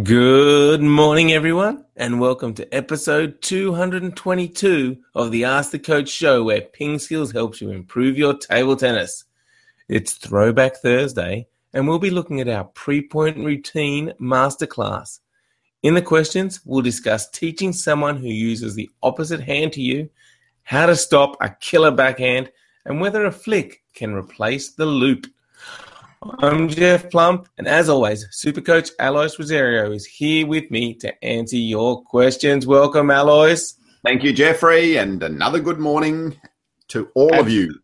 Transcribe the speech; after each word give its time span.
Good 0.00 0.80
morning, 0.80 1.34
everyone, 1.34 1.84
and 1.96 2.18
welcome 2.18 2.54
to 2.54 2.74
episode 2.74 3.42
222 3.42 4.96
of 5.14 5.30
the 5.30 5.44
Ask 5.44 5.70
the 5.70 5.78
Coach 5.78 6.08
show, 6.08 6.42
where 6.44 6.62
Ping 6.62 6.98
Skills 6.98 7.30
helps 7.30 7.60
you 7.60 7.68
improve 7.68 8.16
your 8.16 8.32
table 8.32 8.74
tennis. 8.74 9.24
It's 9.90 10.14
Throwback 10.14 10.76
Thursday, 10.76 11.46
and 11.74 11.86
we'll 11.86 11.98
be 11.98 12.08
looking 12.08 12.40
at 12.40 12.48
our 12.48 12.64
pre 12.64 13.06
point 13.06 13.36
routine 13.36 14.14
masterclass. 14.18 15.20
In 15.82 15.92
the 15.92 16.00
questions, 16.00 16.62
we'll 16.64 16.80
discuss 16.80 17.28
teaching 17.28 17.74
someone 17.74 18.16
who 18.16 18.28
uses 18.28 18.74
the 18.74 18.88
opposite 19.02 19.42
hand 19.42 19.74
to 19.74 19.82
you 19.82 20.08
how 20.62 20.86
to 20.86 20.96
stop 20.96 21.36
a 21.42 21.50
killer 21.50 21.90
backhand 21.90 22.50
and 22.86 22.98
whether 22.98 23.26
a 23.26 23.30
flick 23.30 23.82
can 23.92 24.14
replace 24.14 24.70
the 24.70 24.86
loop. 24.86 25.26
I'm 26.24 26.68
Jeff 26.68 27.10
Plumb, 27.10 27.42
and 27.58 27.66
as 27.66 27.88
always, 27.88 28.28
Super 28.30 28.60
Coach 28.60 28.90
Alois 29.00 29.36
Rosario 29.40 29.90
is 29.90 30.06
here 30.06 30.46
with 30.46 30.70
me 30.70 30.94
to 30.94 31.24
answer 31.24 31.56
your 31.56 32.04
questions. 32.04 32.64
Welcome, 32.64 33.10
Alois. 33.10 33.74
Thank 34.04 34.22
you, 34.22 34.32
Jeffrey, 34.32 34.98
and 34.98 35.20
another 35.20 35.58
good 35.58 35.80
morning 35.80 36.36
to 36.88 37.08
all 37.16 37.34
of 37.40 37.50
you. 37.50 37.76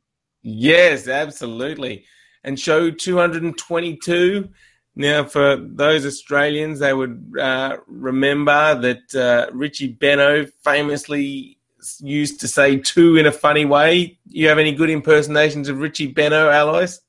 Yes, 0.42 1.08
absolutely. 1.08 2.04
And 2.44 2.60
show 2.60 2.92
222. 2.92 4.48
Now, 4.94 5.24
for 5.24 5.56
those 5.56 6.06
Australians, 6.06 6.78
they 6.78 6.94
would 6.94 7.32
uh, 7.40 7.78
remember 7.88 8.80
that 8.80 9.14
uh, 9.16 9.52
Richie 9.52 9.94
Benaud 9.94 10.52
famously 10.62 11.58
used 11.98 12.38
to 12.40 12.48
say 12.48 12.76
two 12.76 13.16
in 13.16 13.26
a 13.26 13.32
funny 13.32 13.64
way. 13.64 14.20
You 14.28 14.48
have 14.48 14.58
any 14.58 14.72
good 14.72 14.90
impersonations 14.90 15.68
of 15.68 15.80
Richie 15.80 16.12
Benaud, 16.12 16.52
Alois? 16.52 17.00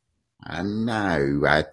Uh, 0.46 0.64
no, 0.64 1.42
uh, 1.46 1.64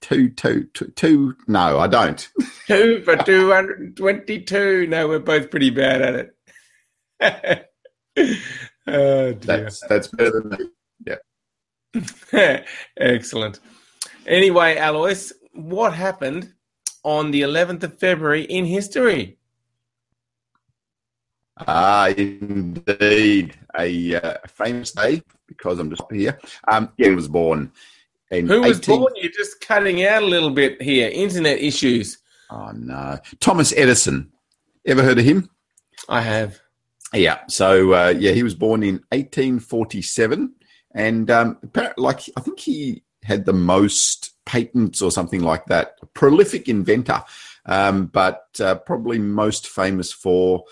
two, 0.00 0.30
two, 0.30 0.68
two, 0.72 0.88
two. 0.96 1.36
No, 1.46 1.78
I 1.78 1.86
don't. 1.86 2.28
two 2.66 3.02
for 3.04 3.16
two 3.16 3.52
hundred 3.52 3.80
and 3.80 3.96
twenty-two. 3.96 4.86
No, 4.86 5.08
we're 5.08 5.18
both 5.18 5.50
pretty 5.50 5.70
bad 5.70 6.02
at 6.02 6.30
it. 7.20 7.70
oh, 8.86 9.32
that's 9.32 9.80
that's 9.88 10.08
better 10.08 10.40
than 10.40 10.48
me. 10.50 11.16
Yeah. 12.32 12.64
Excellent. 12.96 13.60
Anyway, 14.26 14.76
Alois, 14.78 15.32
what 15.52 15.94
happened 15.94 16.54
on 17.02 17.30
the 17.30 17.42
11th 17.42 17.82
of 17.82 17.98
February 17.98 18.42
in 18.44 18.64
history? 18.64 19.36
Ah, 21.58 22.08
indeed, 22.08 23.54
a 23.78 24.14
uh, 24.16 24.38
famous 24.48 24.90
day 24.92 25.22
because 25.46 25.78
I'm 25.78 25.90
just 25.90 26.02
here. 26.10 26.40
Um, 26.66 26.90
yeah, 26.96 27.10
he 27.10 27.14
was 27.14 27.28
born 27.28 27.70
who 28.30 28.62
was 28.62 28.78
18... 28.78 28.98
born? 28.98 29.12
You're 29.16 29.32
just 29.32 29.60
cutting 29.60 30.04
out 30.04 30.22
a 30.22 30.26
little 30.26 30.50
bit 30.50 30.80
here. 30.80 31.10
Internet 31.12 31.58
issues. 31.58 32.18
Oh 32.50 32.70
no, 32.74 33.18
Thomas 33.40 33.72
Edison. 33.76 34.32
Ever 34.86 35.02
heard 35.02 35.18
of 35.18 35.24
him? 35.24 35.48
I 36.08 36.20
have. 36.20 36.60
Yeah. 37.12 37.40
So 37.48 37.94
uh, 37.94 38.14
yeah, 38.16 38.32
he 38.32 38.42
was 38.42 38.54
born 38.54 38.82
in 38.82 38.96
1847, 39.10 40.54
and 40.94 41.30
um, 41.30 41.58
like 41.96 42.20
I 42.36 42.40
think 42.40 42.60
he 42.60 43.02
had 43.22 43.46
the 43.46 43.52
most 43.52 44.32
patents 44.44 45.00
or 45.00 45.10
something 45.10 45.42
like 45.42 45.66
that. 45.66 45.96
A 46.02 46.06
prolific 46.06 46.68
inventor, 46.68 47.22
um, 47.66 48.06
but 48.06 48.46
uh, 48.60 48.76
probably 48.76 49.18
most 49.18 49.68
famous 49.68 50.12
for. 50.12 50.64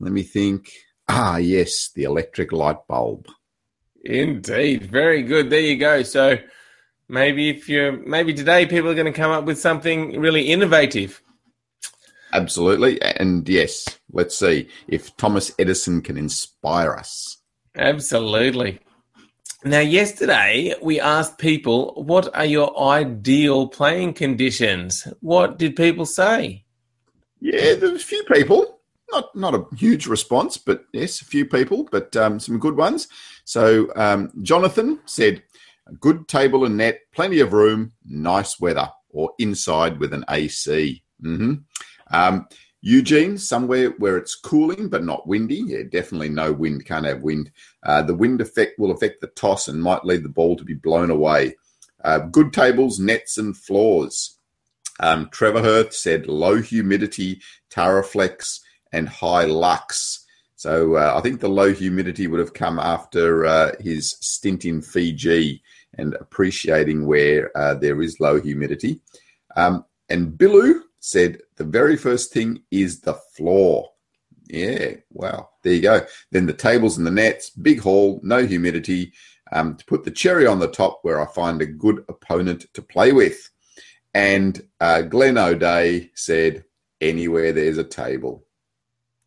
Let 0.00 0.12
me 0.12 0.22
think. 0.22 0.70
Ah, 1.08 1.36
yes, 1.36 1.90
the 1.94 2.04
electric 2.04 2.50
light 2.50 2.86
bulb. 2.88 3.28
Indeed, 4.04 4.90
very 4.90 5.22
good. 5.22 5.50
There 5.50 5.60
you 5.60 5.76
go. 5.76 6.02
So 6.02 6.38
maybe 7.08 7.50
if 7.50 7.68
you're 7.68 7.92
maybe 7.92 8.32
today 8.32 8.66
people 8.66 8.90
are 8.90 8.94
going 8.94 9.12
to 9.12 9.12
come 9.12 9.30
up 9.30 9.44
with 9.44 9.58
something 9.58 10.20
really 10.20 10.50
innovative. 10.50 11.20
Absolutely 12.32 13.00
and 13.00 13.48
yes 13.48 13.86
let's 14.12 14.36
see 14.36 14.68
if 14.88 15.16
thomas 15.16 15.52
edison 15.58 16.02
can 16.02 16.16
inspire 16.16 16.92
us. 16.92 17.38
Absolutely. 17.76 18.80
Now 19.64 19.80
yesterday 19.80 20.74
we 20.82 21.00
asked 21.00 21.38
people 21.38 22.02
what 22.04 22.34
are 22.34 22.44
your 22.44 22.78
ideal 22.80 23.68
playing 23.68 24.14
conditions? 24.14 25.06
What 25.20 25.58
did 25.58 25.76
people 25.76 26.06
say? 26.06 26.64
Yeah 27.40 27.74
there 27.74 27.92
was 27.92 28.02
a 28.02 28.06
few 28.06 28.24
people. 28.24 28.80
Not 29.12 29.36
not 29.36 29.54
a 29.54 29.66
huge 29.76 30.06
response 30.06 30.56
but 30.56 30.84
yes 30.92 31.20
a 31.20 31.24
few 31.24 31.46
people 31.46 31.88
but 31.90 32.16
um, 32.16 32.40
some 32.40 32.58
good 32.58 32.76
ones. 32.76 33.06
So 33.44 33.92
um, 33.94 34.32
jonathan 34.42 34.98
said 35.04 35.42
good 36.00 36.28
table 36.28 36.64
and 36.64 36.76
net, 36.76 37.00
plenty 37.12 37.40
of 37.40 37.52
room, 37.52 37.92
nice 38.04 38.58
weather, 38.60 38.90
or 39.10 39.32
inside 39.38 39.98
with 39.98 40.12
an 40.12 40.24
AC. 40.28 41.02
Mm-hmm. 41.22 41.54
Um, 42.12 42.46
Eugene, 42.80 43.38
somewhere 43.38 43.90
where 43.98 44.18
it's 44.18 44.34
cooling 44.34 44.88
but 44.88 45.04
not 45.04 45.26
windy. 45.26 45.62
Yeah, 45.66 45.84
definitely 45.90 46.28
no 46.28 46.52
wind, 46.52 46.84
can't 46.84 47.06
have 47.06 47.22
wind. 47.22 47.50
Uh, 47.82 48.02
the 48.02 48.14
wind 48.14 48.40
effect 48.42 48.78
will 48.78 48.90
affect 48.90 49.20
the 49.20 49.28
toss 49.28 49.68
and 49.68 49.82
might 49.82 50.04
lead 50.04 50.22
the 50.22 50.28
ball 50.28 50.56
to 50.56 50.64
be 50.64 50.74
blown 50.74 51.10
away. 51.10 51.56
Uh, 52.04 52.18
good 52.18 52.52
tables, 52.52 52.98
nets, 52.98 53.38
and 53.38 53.56
floors. 53.56 54.38
Um, 55.00 55.30
Trevor 55.32 55.62
Hirth 55.62 55.94
said 55.94 56.26
low 56.26 56.60
humidity, 56.60 57.40
Taraflex, 57.70 58.60
and 58.92 59.08
high 59.08 59.44
lux. 59.44 60.26
So 60.56 60.96
uh, 60.96 61.14
I 61.16 61.20
think 61.22 61.40
the 61.40 61.48
low 61.48 61.72
humidity 61.72 62.26
would 62.26 62.40
have 62.40 62.52
come 62.52 62.78
after 62.78 63.46
uh, 63.46 63.72
his 63.80 64.16
stint 64.20 64.64
in 64.64 64.82
Fiji 64.82 65.62
and 65.98 66.14
appreciating 66.14 67.06
where 67.06 67.56
uh, 67.56 67.74
there 67.74 68.00
is 68.02 68.20
low 68.20 68.40
humidity. 68.40 69.00
Um, 69.56 69.84
and 70.08 70.32
Billu 70.32 70.80
said 71.00 71.38
the 71.56 71.64
very 71.64 71.96
first 71.96 72.32
thing 72.32 72.62
is 72.70 73.00
the 73.00 73.14
floor. 73.14 73.90
Yeah, 74.46 74.94
wow, 75.10 75.50
there 75.62 75.72
you 75.72 75.82
go. 75.82 76.06
Then 76.30 76.46
the 76.46 76.52
tables 76.52 76.98
and 76.98 77.06
the 77.06 77.10
nets, 77.10 77.50
big 77.50 77.80
hall, 77.80 78.20
no 78.22 78.44
humidity. 78.46 79.12
Um, 79.52 79.76
to 79.76 79.84
put 79.84 80.04
the 80.04 80.10
cherry 80.10 80.46
on 80.46 80.58
the 80.58 80.70
top, 80.70 81.00
where 81.02 81.20
I 81.20 81.32
find 81.32 81.60
a 81.60 81.66
good 81.66 82.04
opponent 82.08 82.66
to 82.72 82.82
play 82.82 83.12
with. 83.12 83.50
And 84.12 84.60
uh, 84.80 85.02
Glenn 85.02 85.38
O'Day 85.38 86.10
said, 86.14 86.64
anywhere 87.00 87.52
there's 87.52 87.78
a 87.78 87.84
table. 87.84 88.44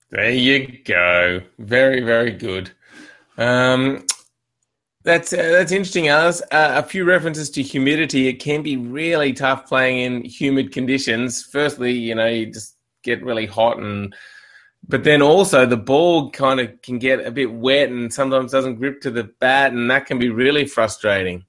There 0.09 0.31
you 0.31 0.79
go. 0.83 1.41
Very, 1.59 2.01
very 2.01 2.31
good. 2.31 2.71
Um, 3.37 4.05
that's 5.07 5.31
uh, 5.31 5.37
that's 5.37 5.71
interesting, 5.71 6.09
Alois. 6.09 6.41
Uh, 6.51 6.73
a 6.75 6.83
few 6.83 7.05
references 7.05 7.49
to 7.51 7.63
humidity. 7.63 8.27
It 8.27 8.35
can 8.35 8.61
be 8.61 8.75
really 8.75 9.31
tough 9.31 9.65
playing 9.65 9.99
in 10.01 10.25
humid 10.25 10.73
conditions. 10.73 11.43
Firstly, 11.43 11.93
you 11.93 12.13
know, 12.13 12.27
you 12.27 12.51
just 12.51 12.75
get 13.03 13.23
really 13.23 13.45
hot, 13.45 13.79
and 13.79 14.13
but 14.87 15.05
then 15.05 15.21
also 15.21 15.65
the 15.65 15.77
ball 15.77 16.29
kind 16.31 16.59
of 16.59 16.81
can 16.81 16.99
get 16.99 17.25
a 17.25 17.31
bit 17.31 17.51
wet, 17.51 17.89
and 17.89 18.13
sometimes 18.13 18.51
doesn't 18.51 18.75
grip 18.75 18.99
to 19.01 19.09
the 19.09 19.23
bat, 19.23 19.71
and 19.71 19.89
that 19.89 20.05
can 20.05 20.19
be 20.19 20.29
really 20.29 20.65
frustrating. 20.65 21.45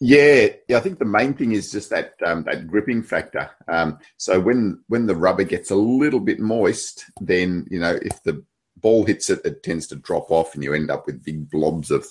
Yeah, 0.00 0.48
yeah. 0.68 0.76
I 0.76 0.80
think 0.80 0.98
the 0.98 1.04
main 1.04 1.34
thing 1.34 1.52
is 1.52 1.72
just 1.72 1.90
that 1.90 2.14
um, 2.24 2.44
that 2.44 2.68
gripping 2.68 3.02
factor. 3.02 3.50
Um, 3.66 3.98
so 4.16 4.38
when 4.38 4.80
when 4.86 5.06
the 5.06 5.16
rubber 5.16 5.44
gets 5.44 5.72
a 5.72 5.76
little 5.76 6.20
bit 6.20 6.38
moist, 6.38 7.04
then 7.20 7.66
you 7.68 7.80
know 7.80 7.98
if 8.00 8.22
the 8.22 8.44
ball 8.82 9.04
hits 9.04 9.30
it, 9.30 9.40
it 9.44 9.62
tends 9.62 9.86
to 9.88 9.96
drop 9.96 10.30
off, 10.30 10.54
and 10.54 10.62
you 10.62 10.74
end 10.74 10.90
up 10.90 11.06
with 11.06 11.24
big 11.24 11.48
blobs 11.50 11.90
of 11.90 12.06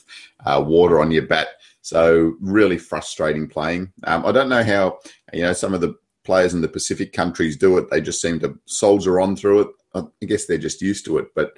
uh, 0.46 0.64
water 0.66 1.00
on 1.00 1.12
your 1.12 1.28
bat. 1.28 1.50
So 1.82 2.36
really 2.40 2.78
frustrating 2.78 3.48
playing. 3.48 3.92
Um, 4.04 4.26
I 4.26 4.32
don't 4.32 4.50
know 4.50 4.64
how 4.64 5.00
you 5.34 5.42
know 5.42 5.54
some 5.54 5.74
of 5.74 5.82
the 5.82 5.96
players 6.24 6.54
in 6.54 6.62
the 6.62 6.68
Pacific 6.68 7.14
countries 7.14 7.58
do 7.58 7.78
it. 7.78 7.90
They 7.90 8.02
just 8.02 8.22
seem 8.22 8.40
to 8.40 8.58
soldier 8.66 9.20
on 9.20 9.36
through 9.36 9.62
it. 9.62 9.68
I 9.94 10.26
guess 10.26 10.46
they're 10.46 10.58
just 10.58 10.82
used 10.82 11.06
to 11.06 11.18
it. 11.18 11.28
But 11.36 11.58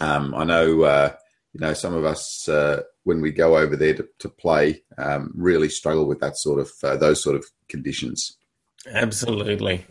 um, 0.00 0.34
I 0.34 0.44
know 0.44 0.82
uh, 0.82 1.12
you 1.52 1.60
know 1.60 1.72
some 1.72 1.94
of 1.94 2.04
us 2.04 2.48
uh, 2.48 2.82
when 3.04 3.20
we 3.20 3.30
go 3.30 3.56
over 3.56 3.76
there 3.76 3.94
to, 3.94 4.08
to 4.18 4.28
play 4.28 4.82
um, 4.98 5.32
really 5.34 5.68
struggle 5.68 6.06
with 6.06 6.20
that 6.20 6.36
sort 6.36 6.60
of 6.60 6.70
uh, 6.82 6.96
those 6.96 7.22
sort 7.22 7.36
of 7.36 7.44
conditions. 7.68 8.36
Absolutely. 8.90 9.84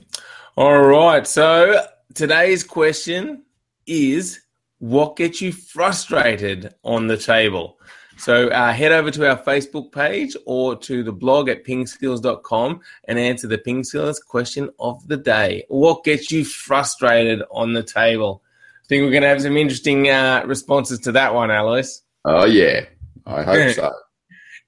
All 0.57 0.81
right. 0.81 1.25
So 1.27 1.86
today's 2.13 2.63
question 2.63 3.44
is 3.88 4.42
what 4.80 5.16
gets 5.16 5.42
you 5.42 5.52
frustrated 5.52 6.74
on 6.84 7.08
the 7.08 7.18
table. 7.18 7.80
So 8.18 8.48
uh, 8.48 8.72
head 8.72 8.92
over 8.92 9.12
to 9.12 9.30
our 9.30 9.38
Facebook 9.38 9.92
page 9.92 10.36
or 10.46 10.76
to 10.78 11.04
the 11.04 11.12
blog 11.12 11.50
at 11.50 11.66
pingskills.com 11.66 12.80
and 13.06 13.20
answer 13.20 13.48
the 13.48 13.58
Ping 13.58 13.84
Skills 13.84 14.20
question 14.20 14.70
of 14.80 15.06
the 15.08 15.18
day. 15.18 15.66
What 15.68 16.04
gets 16.04 16.32
you 16.32 16.46
frustrated 16.46 17.44
on 17.52 17.74
the 17.74 17.84
table? 17.84 18.42
I 18.84 18.88
think 18.88 19.04
we're 19.04 19.12
going 19.12 19.24
to 19.24 19.30
have 19.30 19.42
some 19.42 19.58
interesting 19.58 20.10
uh, 20.10 20.44
responses 20.46 21.00
to 21.00 21.12
that 21.14 21.34
one, 21.34 21.52
Alois. 21.52 22.02
Oh, 22.24 22.46
yeah. 22.46 22.86
I 23.26 23.44
hope 23.44 23.72
so. 23.76 23.92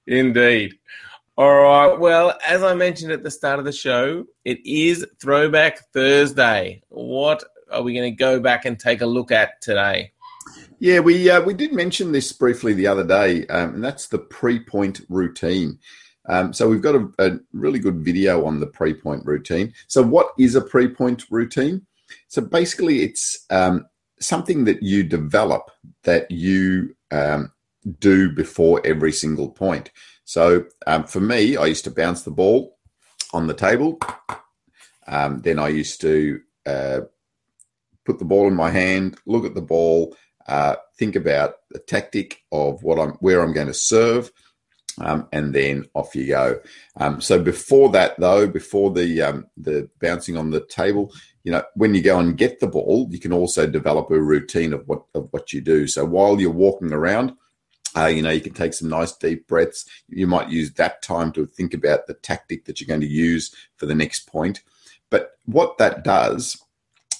Indeed. 0.06 0.74
All 1.36 1.54
right. 1.54 1.98
Well, 1.98 2.36
as 2.46 2.62
I 2.62 2.74
mentioned 2.74 3.12
at 3.12 3.22
the 3.22 3.30
start 3.30 3.60
of 3.60 3.64
the 3.64 3.72
show, 3.72 4.24
it 4.44 4.58
is 4.66 5.06
Throwback 5.20 5.90
Thursday. 5.92 6.82
What 6.88 7.44
are 7.72 7.82
we 7.82 7.94
going 7.94 8.10
to 8.10 8.16
go 8.16 8.40
back 8.40 8.64
and 8.64 8.78
take 8.78 9.00
a 9.00 9.06
look 9.06 9.30
at 9.30 9.60
today? 9.60 10.12
Yeah, 10.80 11.00
we 11.00 11.28
uh, 11.28 11.40
we 11.42 11.54
did 11.54 11.72
mention 11.72 12.12
this 12.12 12.32
briefly 12.32 12.72
the 12.72 12.86
other 12.86 13.04
day, 13.04 13.46
um, 13.46 13.74
and 13.74 13.84
that's 13.84 14.06
the 14.08 14.18
pre-point 14.18 15.00
routine. 15.08 15.78
Um, 16.28 16.52
so 16.52 16.68
we've 16.68 16.82
got 16.82 16.94
a, 16.94 17.08
a, 17.18 17.38
really 17.52 17.78
good 17.78 18.04
video 18.04 18.44
on 18.44 18.60
the 18.60 18.66
pre-point 18.66 19.24
routine. 19.24 19.72
So 19.86 20.02
what 20.02 20.28
is 20.38 20.54
a 20.54 20.60
pre-point 20.60 21.24
routine? 21.30 21.86
So 22.28 22.42
basically, 22.42 23.02
it's 23.02 23.46
um, 23.50 23.86
something 24.20 24.64
that 24.64 24.82
you 24.82 25.02
develop 25.02 25.70
that 26.04 26.30
you 26.30 26.94
um, 27.10 27.52
do 27.98 28.30
before 28.30 28.80
every 28.84 29.12
single 29.12 29.50
point. 29.50 29.90
So 30.24 30.66
um, 30.86 31.04
for 31.04 31.20
me, 31.20 31.56
I 31.56 31.66
used 31.66 31.84
to 31.84 31.90
bounce 31.90 32.22
the 32.22 32.30
ball 32.30 32.78
on 33.32 33.46
the 33.46 33.54
table. 33.54 33.98
Um, 35.06 35.40
then 35.40 35.58
I 35.58 35.68
used 35.68 36.00
to 36.02 36.40
uh, 36.66 37.00
put 38.08 38.18
the 38.18 38.24
ball 38.24 38.48
in 38.48 38.54
my 38.54 38.70
hand, 38.70 39.18
look 39.26 39.44
at 39.44 39.54
the 39.54 39.60
ball, 39.60 40.16
uh, 40.46 40.76
think 40.96 41.14
about 41.14 41.56
the 41.70 41.78
tactic 41.78 42.42
of 42.50 42.82
what 42.82 42.98
I'm, 42.98 43.10
where 43.20 43.42
I'm 43.42 43.52
going 43.52 43.66
to 43.66 43.74
serve, 43.74 44.32
um, 44.98 45.28
and 45.30 45.54
then 45.54 45.84
off 45.92 46.16
you 46.16 46.26
go. 46.26 46.58
Um, 46.96 47.20
so 47.20 47.38
before 47.38 47.90
that, 47.90 48.18
though, 48.18 48.46
before 48.46 48.90
the 48.90 49.20
um, 49.22 49.46
the 49.58 49.90
bouncing 50.00 50.38
on 50.38 50.50
the 50.50 50.64
table, 50.64 51.12
you 51.44 51.52
know, 51.52 51.62
when 51.74 51.94
you 51.94 52.02
go 52.02 52.18
and 52.18 52.38
get 52.38 52.60
the 52.60 52.66
ball, 52.66 53.06
you 53.10 53.20
can 53.20 53.32
also 53.32 53.66
develop 53.66 54.10
a 54.10 54.18
routine 54.18 54.72
of 54.72 54.88
what 54.88 55.02
of 55.14 55.28
what 55.32 55.52
you 55.52 55.60
do. 55.60 55.86
So 55.86 56.06
while 56.06 56.40
you're 56.40 56.50
walking 56.50 56.94
around, 56.94 57.34
uh, 57.94 58.06
you 58.06 58.22
know, 58.22 58.30
you 58.30 58.40
can 58.40 58.54
take 58.54 58.72
some 58.72 58.88
nice 58.88 59.12
deep 59.12 59.46
breaths. 59.46 59.84
You 60.08 60.26
might 60.26 60.48
use 60.48 60.72
that 60.72 61.02
time 61.02 61.30
to 61.32 61.44
think 61.44 61.74
about 61.74 62.06
the 62.06 62.14
tactic 62.14 62.64
that 62.64 62.80
you're 62.80 62.88
going 62.88 63.02
to 63.02 63.06
use 63.06 63.54
for 63.76 63.84
the 63.84 63.94
next 63.94 64.26
point. 64.26 64.62
But 65.10 65.32
what 65.44 65.76
that 65.78 66.04
does 66.04 66.60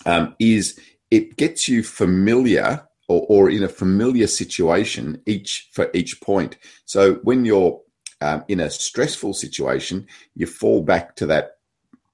um, 0.06 0.34
is 0.38 0.78
it 1.10 1.36
gets 1.36 1.68
you 1.68 1.82
familiar 1.82 2.86
or, 3.08 3.24
or, 3.28 3.50
in 3.50 3.62
a 3.62 3.68
familiar 3.68 4.26
situation 4.26 5.22
each 5.24 5.70
for 5.72 5.90
each 5.94 6.20
point. 6.20 6.58
So 6.84 7.14
when 7.22 7.46
you're 7.46 7.80
um, 8.20 8.44
in 8.48 8.60
a 8.60 8.68
stressful 8.68 9.32
situation, 9.32 10.06
you 10.34 10.46
fall 10.46 10.82
back 10.82 11.16
to 11.16 11.26
that 11.26 11.56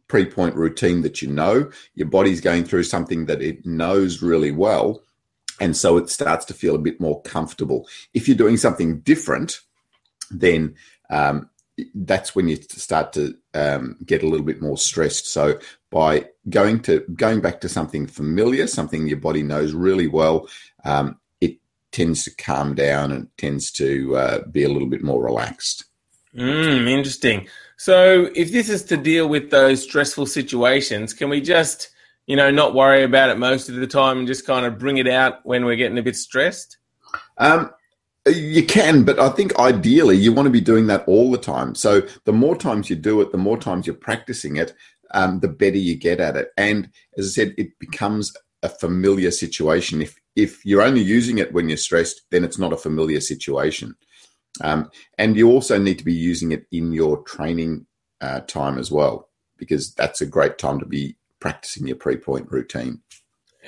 pre-point 0.07 0.55
routine 0.55 1.03
that 1.03 1.21
you 1.21 1.29
know. 1.29 1.71
Your 1.97 2.07
body's 2.07 2.41
going 2.41 2.65
through 2.65 2.85
something 2.85 3.27
that 3.27 3.43
it 3.43 3.67
knows 3.67 4.23
really 4.23 4.53
well, 4.53 5.03
and 5.61 5.77
so 5.77 5.97
it 5.97 6.11
starts 6.11 6.45
to 6.47 6.55
feel 6.55 6.77
a 6.77 6.79
bit 6.79 7.01
more 7.01 7.21
comfortable. 7.23 7.89
If 8.13 8.29
you're 8.29 8.37
doing 8.37 8.57
something 8.57 9.01
different, 9.01 9.61
then 10.31 10.77
um, 11.11 11.51
that's 11.95 12.35
when 12.35 12.49
you 12.49 12.57
start 12.57 13.13
to 13.15 13.37
um, 13.53 13.97
get 14.05 14.23
a 14.23 14.29
little 14.29 14.47
bit 14.47 14.63
more 14.63 14.77
stressed. 14.77 15.27
So 15.27 15.59
by 15.91 16.29
going 16.49 16.81
to 16.83 17.01
going 17.15 17.41
back 17.41 17.61
to 17.63 17.69
something 17.69 18.07
familiar, 18.07 18.67
something 18.67 19.07
your 19.07 19.19
body 19.19 19.43
knows 19.43 19.73
really 19.73 20.07
well, 20.07 20.49
um, 20.85 21.19
it 21.41 21.59
tends 21.91 22.25
to 22.25 22.35
calm 22.37 22.75
down 22.75 23.13
and 23.13 23.29
tends 23.37 23.71
to 23.73 24.17
uh, 24.17 24.47
be 24.47 24.63
a 24.63 24.69
little 24.69 24.89
bit 24.89 25.03
more 25.03 25.23
relaxed. 25.23 25.85
Mm, 26.37 26.89
interesting. 26.89 27.49
So 27.77 28.31
if 28.35 28.53
this 28.53 28.69
is 28.69 28.85
to 28.85 28.97
deal 28.97 29.29
with 29.29 29.51
those 29.51 29.83
stressful 29.83 30.27
situations, 30.27 31.13
can 31.13 31.29
we 31.29 31.41
just 31.41 31.91
you 32.27 32.37
know 32.37 32.51
not 32.51 32.75
worry 32.75 33.03
about 33.03 33.31
it 33.31 33.39
most 33.39 33.69
of 33.69 33.75
the 33.75 33.87
time 33.87 34.19
and 34.19 34.27
just 34.27 34.47
kind 34.47 34.65
of 34.65 34.79
bring 34.79 34.99
it 34.99 35.09
out 35.09 35.45
when 35.45 35.65
we're 35.65 35.77
getting 35.77 35.99
a 35.99 36.03
bit 36.03 36.17
stressed? 36.17 36.79
Um, 37.39 37.71
you 38.27 38.65
can, 38.65 39.05
but 39.05 39.19
I 39.19 39.29
think 39.29 39.59
ideally 39.59 40.17
you 40.17 40.33
want 40.33 40.47
to 40.47 40.51
be 40.51 40.61
doing 40.61 40.87
that 40.87 41.07
all 41.07 41.31
the 41.31 41.39
time. 41.39 41.75
So 41.75 42.03
the 42.25 42.33
more 42.33 42.57
times 42.57 42.89
you 42.89 42.97
do 42.97 43.21
it, 43.21 43.33
the 43.33 43.39
more 43.39 43.59
times 43.59 43.87
you're 43.87 43.95
practicing 43.97 44.57
it, 44.57 44.75
um, 45.13 45.41
the 45.41 45.49
better 45.49 45.77
you 45.77 45.97
get 45.97 46.21
at 46.21 46.37
it. 46.37 46.49
And 46.57 46.91
as 47.19 47.27
I 47.27 47.31
said, 47.31 47.55
it 47.59 47.79
becomes 47.79 48.33
a 48.63 48.69
familiar 48.69 49.31
situation. 49.31 50.01
If 50.01 50.19
if 50.37 50.65
you're 50.65 50.83
only 50.83 51.03
using 51.03 51.39
it 51.39 51.53
when 51.53 51.69
you're 51.69 51.77
stressed, 51.77 52.23
then 52.31 52.45
it's 52.45 52.59
not 52.59 52.73
a 52.73 52.79
familiar 52.79 53.21
situation. 53.21 53.95
Um, 54.61 54.91
and 55.19 55.37
you 55.37 55.51
also 55.51 55.79
need 55.79 55.99
to 55.99 56.05
be 56.05 56.15
using 56.15 56.53
it 56.53 56.67
in 56.73 56.93
your 56.93 57.23
training 57.23 57.87
uh, 58.21 58.41
time 58.41 58.79
as 58.79 58.91
well, 58.91 59.29
because 59.59 59.95
that's 59.95 60.21
a 60.21 60.27
great 60.27 60.59
time 60.59 60.81
to 60.81 60.87
be 60.87 61.17
practicing 61.41 61.87
your 61.87 61.97
pre-point 61.97 62.51
routine. 62.51 63.03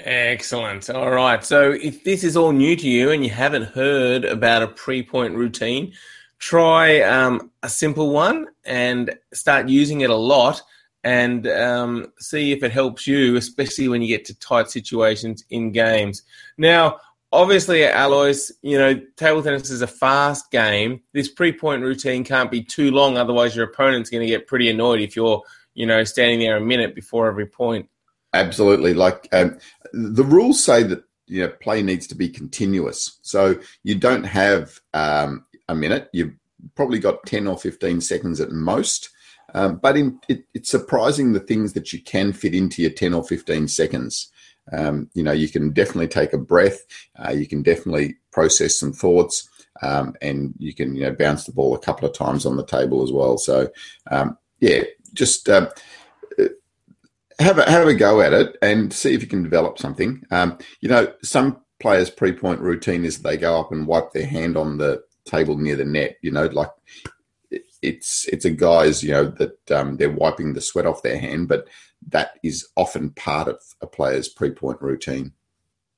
Excellent. 0.05 0.91
All 0.91 1.11
right. 1.11 1.45
So 1.45 1.73
if 1.73 2.05
this 2.05 2.23
is 2.23 2.37
all 2.37 2.53
new 2.53 2.77
to 2.77 2.89
you 2.89 3.11
and 3.11 3.25
you 3.25 3.31
haven't 3.31 3.65
heard 3.65 4.25
about 4.25 4.63
a 4.63 4.69
pre 4.69 5.03
point 5.03 5.35
routine, 5.35 5.93
try 6.39 7.01
um, 7.01 7.51
a 7.63 7.69
simple 7.69 8.11
one 8.11 8.47
and 8.65 9.17
start 9.33 9.69
using 9.69 10.03
it 10.03 10.11
a 10.11 10.17
lot 10.17 10.61
and 11.03 11.47
um, 11.47 12.13
see 12.19 12.53
if 12.53 12.63
it 12.63 12.73
helps 12.73 13.07
you, 13.07 13.37
especially 13.37 13.89
when 13.89 14.03
you 14.03 14.09
get 14.09 14.25
to 14.27 14.39
tight 14.39 14.71
situations 14.71 15.45
in 15.49 15.73
games. 15.73 16.23
Now, 16.59 16.99
obviously, 17.33 17.85
Alois, 17.85 18.51
you 18.63 18.77
know, 18.77 19.01
table 19.17 19.43
tennis 19.43 19.71
is 19.71 19.83
a 19.83 19.87
fast 19.87 20.51
game. 20.51 21.01
This 21.15 21.29
pre 21.29 21.53
point 21.53 21.83
routine 21.83 22.23
can't 22.23 22.51
be 22.51 22.63
too 22.63 22.91
long, 22.91 23.17
otherwise, 23.17 23.57
your 23.57 23.67
opponent's 23.67 24.11
going 24.11 24.23
to 24.23 24.29
get 24.29 24.47
pretty 24.47 24.69
annoyed 24.69 25.01
if 25.01 25.17
you're, 25.17 25.43
you 25.73 25.87
know, 25.87 26.05
standing 26.05 26.41
there 26.41 26.59
a 26.59 26.61
minute 26.61 26.95
before 26.95 27.29
every 27.29 27.47
point. 27.47 27.89
Absolutely. 28.37 28.93
Like 28.93 29.29
um, 29.33 29.59
the 29.93 30.25
rules 30.25 30.63
say 30.63 30.83
that 30.83 31.05
you 31.27 31.43
know 31.43 31.53
play 31.61 31.83
needs 31.83 32.07
to 32.09 32.15
be 32.15 32.29
continuous. 32.29 33.19
So 33.23 33.59
you 33.83 33.95
don't 33.95 34.25
have 34.25 34.81
um, 34.95 35.45
a 35.69 35.75
minute. 35.75 36.09
You've 36.13 36.35
probably 36.75 36.99
got 36.99 37.27
ten 37.27 37.47
or 37.47 37.59
fifteen 37.59 38.01
seconds 38.01 38.41
at 38.41 38.51
most. 38.51 39.11
Um, 39.55 39.77
but 39.77 39.97
in, 39.97 40.19
it, 40.29 40.45
it's 40.55 40.71
surprising 40.71 41.33
the 41.33 41.41
things 41.41 41.73
that 41.75 41.93
you 41.93 42.03
can 42.03 42.33
fit 42.33 42.55
into 42.55 42.83
your 42.83 42.91
ten 42.91 43.15
or 43.15 43.25
fifteen 43.25 43.69
seconds. 43.69 44.31
Um, 44.73 45.09
you 45.15 45.23
know, 45.23 45.33
you 45.33 45.49
can 45.49 45.71
definitely 45.71 46.09
take 46.09 46.33
a 46.33 46.39
breath. 46.39 46.85
Uh, 47.17 47.31
you 47.31 47.47
can 47.47 47.63
definitely 47.63 48.17
process 48.33 48.79
some 48.79 48.93
thoughts. 48.93 49.49
Um, 49.83 50.15
and 50.23 50.55
you 50.59 50.75
can 50.75 50.97
you 50.97 51.03
know 51.03 51.13
bounce 51.13 51.45
the 51.45 51.53
ball 51.53 51.75
a 51.75 51.79
couple 51.79 52.09
of 52.09 52.15
times 52.15 52.47
on 52.47 52.57
the 52.57 52.65
table 52.65 53.03
as 53.03 53.13
well. 53.13 53.37
So 53.37 53.69
um, 54.11 54.39
yeah, 54.61 54.85
just 55.13 55.49
uh, 55.49 55.71
have 57.39 57.59
a 57.59 57.71
have 57.71 57.87
a 57.87 57.95
go 57.95 58.21
at 58.21 58.33
it 58.33 58.57
and 58.63 58.93
see 58.93 59.15
if 59.15 59.23
you 59.23 59.29
can 59.29 59.43
develop 59.43 59.79
something. 59.79 60.23
Um, 60.31 60.59
you 60.81 60.89
know, 60.89 61.13
some 61.23 61.61
players' 61.81 62.11
pre 62.11 62.33
point 62.33 62.61
routine 62.61 63.05
is 63.05 63.19
they 63.19 63.37
go 63.37 63.61
up 63.61 63.73
and 63.73 63.87
wipe 63.87 64.13
their 64.13 64.27
hand 64.27 64.57
on 64.57 64.79
the 64.79 65.03
table 65.25 65.57
near 65.57 65.77
the 65.77 65.85
net. 65.85 66.17
You 66.23 66.31
know, 66.31 66.47
like 66.47 66.71
it's 67.83 68.27
it's 68.29 68.45
a 68.45 68.51
guy's 68.51 69.03
you 69.03 69.13
know 69.13 69.27
that 69.27 69.71
um, 69.71 69.97
they're 69.97 70.11
wiping 70.11 70.55
the 70.55 70.61
sweat 70.61 70.87
off 70.87 71.03
their 71.03 71.19
hand, 71.19 71.49
but 71.49 71.69
that 72.09 72.33
is 72.43 72.67
often 72.77 73.11
part 73.11 73.49
of 73.49 73.61
a 73.81 73.87
player's 73.87 74.29
pre 74.29 74.51
point 74.51 74.81
routine. 74.81 75.33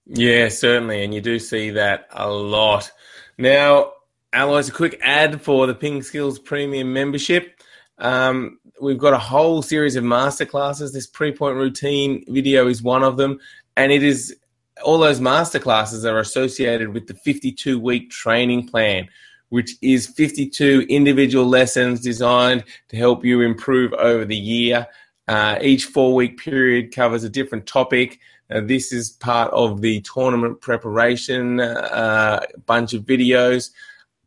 Yeah, 0.07 0.49
certainly, 0.49 1.05
and 1.05 1.13
you 1.13 1.21
do 1.21 1.39
see 1.39 1.71
that 1.71 2.09
a 2.13 2.31
lot. 2.31 2.91
Now, 3.37 3.93
Alois, 4.33 4.69
a 4.69 4.73
quick 4.73 4.99
ad 5.03 5.43
for 5.43 5.67
the 5.67 5.75
Ping 5.75 6.03
Skills 6.03 6.39
Premium 6.39 6.93
membership. 6.93 7.61
Um, 7.99 8.59
we've 8.81 8.99
got 8.99 9.13
a 9.13 9.19
whole 9.19 9.63
series 9.63 9.97
of 9.97 10.05
masterclasses. 10.05 10.93
This 10.93 11.07
pre-point 11.07 11.57
routine 11.57 12.25
video 12.29 12.69
is 12.69 12.83
one 12.83 13.03
of 13.03 13.17
them, 13.17 13.41
and 13.77 13.93
it 13.93 14.03
is 14.03 14.37
all 14.85 14.99
those 14.99 15.21
masterclasses 15.21 16.05
are 16.05 16.21
associated 16.21 16.91
with 16.91 17.07
the 17.07 17.15
52 17.15 17.79
week 17.81 18.11
training 18.11 18.69
plan, 18.69 19.09
which 19.49 19.73
is 19.83 20.07
52 20.07 20.87
individual 20.89 21.47
lessons 21.47 22.01
designed 22.01 22.65
to 22.89 22.97
help 22.97 23.25
you 23.25 23.41
improve 23.41 23.93
over 23.95 24.25
the 24.25 24.37
year. 24.37 24.87
Uh, 25.27 25.59
each 25.61 25.87
four 25.87 26.15
week 26.15 26.39
period 26.39 26.95
covers 26.95 27.25
a 27.25 27.29
different 27.29 27.67
topic. 27.67 28.19
Uh, 28.51 28.61
this 28.61 28.93
is 28.93 29.11
part 29.11 29.53
of 29.53 29.81
the 29.83 30.01
tournament 30.03 30.61
preparation 30.61 31.61
uh, 31.61 32.41
bunch 32.67 32.95
of 32.95 33.03
videos. 33.03 33.71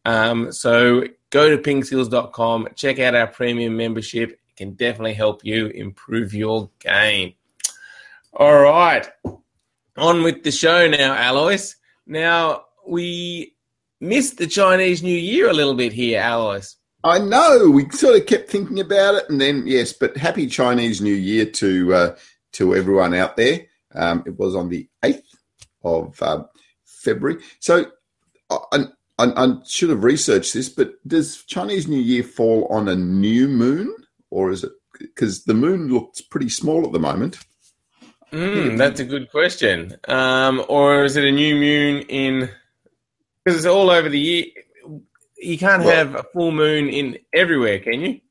Um, 0.06 0.52
so 0.52 1.06
go 1.32 1.50
to 1.50 1.58
pingskills.com, 1.58 2.68
check 2.76 3.00
out 3.00 3.16
our 3.16 3.28
premium 3.28 3.76
membership. 3.76 4.32
It 4.32 4.56
can 4.56 4.74
definitely 4.74 5.14
help 5.14 5.44
you 5.44 5.68
improve 5.68 6.34
your 6.34 6.70
game. 6.80 7.34
All 8.34 8.62
right. 8.62 9.10
On 9.98 10.24
with 10.24 10.44
the 10.44 10.52
show 10.52 10.88
now, 10.88 11.16
Alois. 11.16 11.76
Now, 12.06 12.66
we 12.88 13.56
missed 14.00 14.38
the 14.38 14.48
Chinese 14.48 15.02
New 15.04 15.18
Year 15.18 15.50
a 15.50 15.54
little 15.54 15.76
bit 15.76 15.94
here, 15.94 16.22
Alois. 16.22 16.76
I 17.04 17.20
know. 17.20 17.70
We 17.70 17.90
sort 17.90 18.20
of 18.20 18.26
kept 18.28 18.50
thinking 18.50 18.80
about 18.80 19.16
it, 19.16 19.30
and 19.30 19.42
then 19.42 19.64
yes, 19.66 19.92
but 19.92 20.16
happy 20.16 20.46
Chinese 20.48 21.02
New 21.02 21.16
Year 21.16 21.46
to 21.46 21.94
uh, 21.94 22.16
to 22.54 22.76
everyone 22.76 23.16
out 23.16 23.36
there. 23.38 23.62
Um, 23.96 24.24
it 24.26 24.38
was 24.38 24.56
on 24.56 24.70
the 24.70 24.88
eighth 25.04 25.36
of 25.84 26.22
uh, 26.22 26.44
February. 26.86 27.42
So, 27.60 27.86
uh, 28.50 28.86
I, 29.22 29.46
I, 29.46 29.54
should 29.68 29.90
have 29.90 30.04
researched 30.04 30.54
this, 30.54 30.70
but 30.70 30.94
does 31.08 31.44
Chinese 31.44 31.88
New 31.88 32.00
Year 32.00 32.24
fall 32.24 32.68
on 32.70 32.88
a 32.88 32.96
new 32.96 33.48
moon, 33.48 33.94
or 34.30 34.52
is 34.52 34.64
it 34.64 34.72
because 35.00 35.44
the 35.44 35.54
moon 35.54 35.90
looks 35.94 36.22
pretty 36.22 36.50
small 36.50 36.86
at 36.86 36.92
the 36.92 37.00
moment? 37.00 37.40
Mm, 38.32 38.78
that's 38.78 39.00
a 39.00 39.06
good 39.06 39.30
question. 39.30 39.96
Um, 40.08 40.64
or 40.70 41.04
is 41.04 41.18
it 41.18 41.26
a 41.26 41.32
new 41.32 41.56
moon 41.56 42.02
in? 42.04 42.50
Because 43.44 43.58
it's 43.58 43.68
all 43.68 43.90
over 43.90 44.10
the 44.10 44.20
year. 44.20 44.46
You 45.38 45.58
can't 45.58 45.84
well, 45.84 45.96
have 45.96 46.16
a 46.16 46.24
full 46.34 46.52
moon 46.52 46.88
in 46.90 47.18
everywhere, 47.34 47.80
can 47.80 48.02
you? 48.02 48.22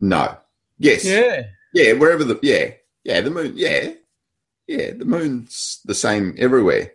No. 0.00 0.36
Yes. 0.78 1.04
Yeah. 1.04 1.42
Yeah. 1.72 1.92
Wherever 1.94 2.24
the 2.24 2.38
yeah 2.42 2.70
yeah 3.04 3.20
the 3.20 3.30
moon 3.30 3.52
yeah 3.56 3.90
yeah 4.66 4.92
the 4.92 5.04
moon's 5.04 5.80
the 5.84 5.94
same 5.94 6.34
everywhere. 6.38 6.92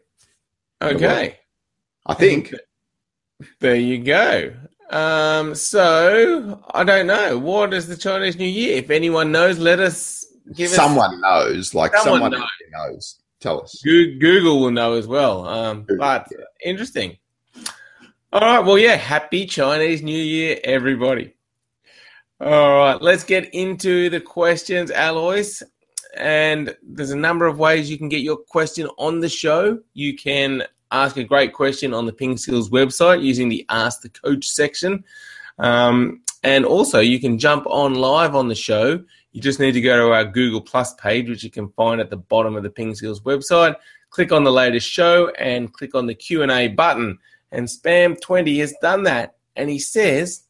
Okay. 0.81 1.38
I 2.09 2.13
think. 2.15 2.53
There 3.61 3.75
you 3.75 4.03
go. 4.03 4.53
Um, 4.89 5.55
so 5.55 6.61
I 6.73 6.83
don't 6.83 7.07
know. 7.07 7.37
What 7.37 7.73
is 7.73 7.87
the 7.87 7.95
Chinese 7.95 8.35
New 8.37 8.43
Year? 8.43 8.75
If 8.75 8.89
anyone 8.89 9.31
knows, 9.31 9.59
let 9.59 9.79
us 9.79 10.25
give 10.55 10.69
someone 10.71 11.13
us, 11.13 11.21
knows. 11.21 11.73
Like 11.73 11.95
Someone 11.95 12.19
someone, 12.19 12.31
knows. 12.31 12.49
knows. 12.73 13.15
Tell 13.39 13.61
us. 13.61 13.81
Google 13.81 14.59
will 14.59 14.71
know 14.71 14.95
as 14.95 15.07
well. 15.07 15.47
Um, 15.47 15.83
Google, 15.83 15.97
but 15.99 16.27
interesting. 16.65 17.17
All 18.33 18.41
right. 18.41 18.59
Well, 18.59 18.77
yeah. 18.77 18.95
Happy 18.95 19.45
Chinese 19.45 20.01
New 20.01 20.21
Year, 20.21 20.59
everybody. 20.65 21.33
All 22.41 22.77
right. 22.77 23.01
Let's 23.01 23.23
get 23.23 23.53
into 23.53 24.09
the 24.09 24.19
questions, 24.19 24.91
Alois. 24.93 25.63
And 26.17 26.75
there's 26.83 27.11
a 27.11 27.17
number 27.17 27.45
of 27.45 27.57
ways 27.57 27.89
you 27.89 27.97
can 27.97 28.09
get 28.09 28.21
your 28.21 28.35
question 28.35 28.89
on 28.97 29.21
the 29.21 29.29
show. 29.29 29.79
You 29.93 30.17
can 30.17 30.63
ask 30.91 31.17
a 31.17 31.23
great 31.23 31.53
question 31.53 31.93
on 31.93 32.05
the 32.05 32.13
Ping 32.13 32.37
Skills 32.37 32.69
website 32.69 33.21
using 33.23 33.49
the 33.49 33.65
Ask 33.69 34.01
the 34.01 34.09
Coach 34.09 34.47
section. 34.47 35.03
Um, 35.57 36.21
and 36.43 36.65
also, 36.65 36.99
you 36.99 37.19
can 37.19 37.37
jump 37.37 37.65
on 37.67 37.95
live 37.95 38.35
on 38.35 38.47
the 38.47 38.55
show. 38.55 39.03
You 39.31 39.41
just 39.41 39.59
need 39.59 39.73
to 39.73 39.81
go 39.81 40.07
to 40.07 40.13
our 40.13 40.25
Google 40.25 40.61
Plus 40.61 40.93
page, 40.95 41.29
which 41.29 41.43
you 41.43 41.51
can 41.51 41.69
find 41.69 42.01
at 42.01 42.09
the 42.09 42.17
bottom 42.17 42.55
of 42.55 42.63
the 42.63 42.69
Ping 42.69 42.95
Skills 42.95 43.21
website. 43.21 43.75
Click 44.09 44.31
on 44.31 44.43
the 44.43 44.51
latest 44.51 44.89
show 44.89 45.29
and 45.37 45.71
click 45.71 45.93
on 45.93 46.07
the 46.07 46.15
Q&A 46.15 46.69
button. 46.69 47.19
And 47.51 47.67
Spam20 47.67 48.59
has 48.59 48.73
done 48.81 49.03
that. 49.03 49.35
And 49.55 49.69
he 49.69 49.79
says, 49.79 50.43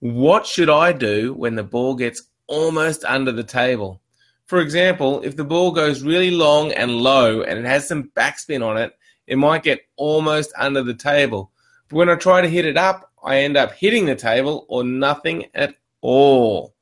what 0.00 0.46
should 0.46 0.70
I 0.70 0.92
do 0.92 1.34
when 1.34 1.54
the 1.54 1.64
ball 1.64 1.94
gets 1.94 2.22
almost 2.46 3.04
under 3.04 3.32
the 3.32 3.42
table? 3.42 4.00
For 4.46 4.60
example, 4.60 5.22
if 5.22 5.36
the 5.36 5.44
ball 5.44 5.72
goes 5.72 6.02
really 6.02 6.30
long 6.30 6.70
and 6.72 6.92
low 6.92 7.42
and 7.42 7.58
it 7.58 7.64
has 7.64 7.88
some 7.88 8.10
backspin 8.14 8.64
on 8.64 8.76
it, 8.76 8.92
it 9.26 9.36
might 9.36 9.62
get 9.62 9.80
almost 9.96 10.52
under 10.56 10.82
the 10.82 10.94
table. 10.94 11.50
But 11.88 11.96
when 11.96 12.08
I 12.08 12.16
try 12.16 12.40
to 12.40 12.48
hit 12.48 12.64
it 12.64 12.76
up, 12.76 13.10
I 13.22 13.38
end 13.38 13.56
up 13.56 13.72
hitting 13.72 14.06
the 14.06 14.16
table 14.16 14.66
or 14.68 14.84
nothing 14.84 15.46
at 15.54 15.74
all. 16.00 16.74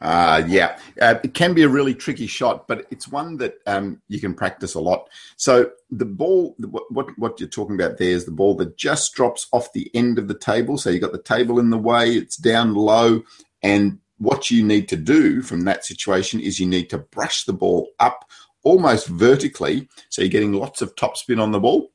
Uh, 0.00 0.42
yeah, 0.46 0.78
uh, 1.00 1.14
it 1.24 1.32
can 1.32 1.54
be 1.54 1.62
a 1.62 1.68
really 1.68 1.94
tricky 1.94 2.26
shot, 2.26 2.68
but 2.68 2.86
it's 2.90 3.08
one 3.08 3.38
that 3.38 3.54
um, 3.66 4.00
you 4.08 4.20
can 4.20 4.34
practice 4.34 4.74
a 4.74 4.80
lot. 4.80 5.08
So 5.36 5.70
the 5.90 6.04
ball, 6.04 6.54
what, 6.90 7.06
what 7.18 7.40
you're 7.40 7.48
talking 7.48 7.76
about 7.76 7.96
there 7.96 8.10
is 8.10 8.26
the 8.26 8.30
ball 8.30 8.54
that 8.56 8.76
just 8.76 9.14
drops 9.14 9.46
off 9.52 9.72
the 9.72 9.90
end 9.94 10.18
of 10.18 10.28
the 10.28 10.38
table. 10.38 10.76
So 10.76 10.90
you've 10.90 11.00
got 11.00 11.12
the 11.12 11.22
table 11.22 11.58
in 11.58 11.70
the 11.70 11.78
way, 11.78 12.12
it's 12.12 12.36
down 12.36 12.74
low, 12.74 13.22
and 13.62 13.98
what 14.18 14.50
you 14.50 14.62
need 14.62 14.88
to 14.88 14.96
do 14.96 15.42
from 15.42 15.62
that 15.62 15.84
situation 15.84 16.40
is 16.40 16.60
you 16.60 16.66
need 16.66 16.90
to 16.90 16.98
brush 16.98 17.44
the 17.44 17.52
ball 17.52 17.88
up 17.98 18.28
almost 18.66 19.06
vertically. 19.06 19.88
So 20.08 20.22
you're 20.22 20.28
getting 20.28 20.52
lots 20.52 20.82
of 20.82 20.94
topspin 20.96 21.40
on 21.40 21.52
the 21.52 21.60
ball, 21.60 21.92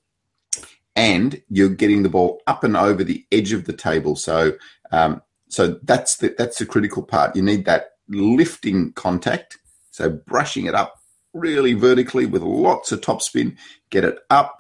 and 0.95 1.41
you're 1.49 1.69
getting 1.69 2.03
the 2.03 2.09
ball 2.09 2.41
up 2.47 2.63
and 2.63 2.77
over 2.77 3.03
the 3.03 3.25
edge 3.31 3.51
of 3.51 3.65
the 3.65 3.73
table. 3.73 4.15
So 4.15 4.53
um, 4.91 5.21
so 5.49 5.79
that's 5.83 6.17
the 6.17 6.33
that's 6.37 6.59
the 6.59 6.65
critical 6.65 7.03
part. 7.03 7.35
You 7.35 7.43
need 7.43 7.65
that 7.65 7.91
lifting 8.07 8.93
contact. 8.93 9.59
So 9.91 10.09
brushing 10.09 10.65
it 10.65 10.73
up 10.73 10.95
really 11.33 11.73
vertically 11.73 12.25
with 12.25 12.41
lots 12.41 12.91
of 12.91 13.01
topspin, 13.01 13.57
get 13.89 14.05
it 14.05 14.17
up 14.29 14.57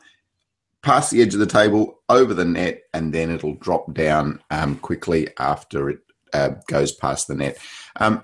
past 0.81 1.11
the 1.11 1.21
edge 1.21 1.33
of 1.33 1.39
the 1.39 1.45
table, 1.45 1.99
over 2.09 2.33
the 2.33 2.45
net, 2.45 2.81
and 2.93 3.13
then 3.13 3.29
it'll 3.29 3.55
drop 3.55 3.93
down 3.93 4.41
um, 4.49 4.75
quickly 4.77 5.29
after 5.37 5.89
it 5.89 5.99
uh, 6.33 6.49
goes 6.67 6.91
past 6.91 7.27
the 7.27 7.35
net. 7.35 7.57
Um, 7.97 8.23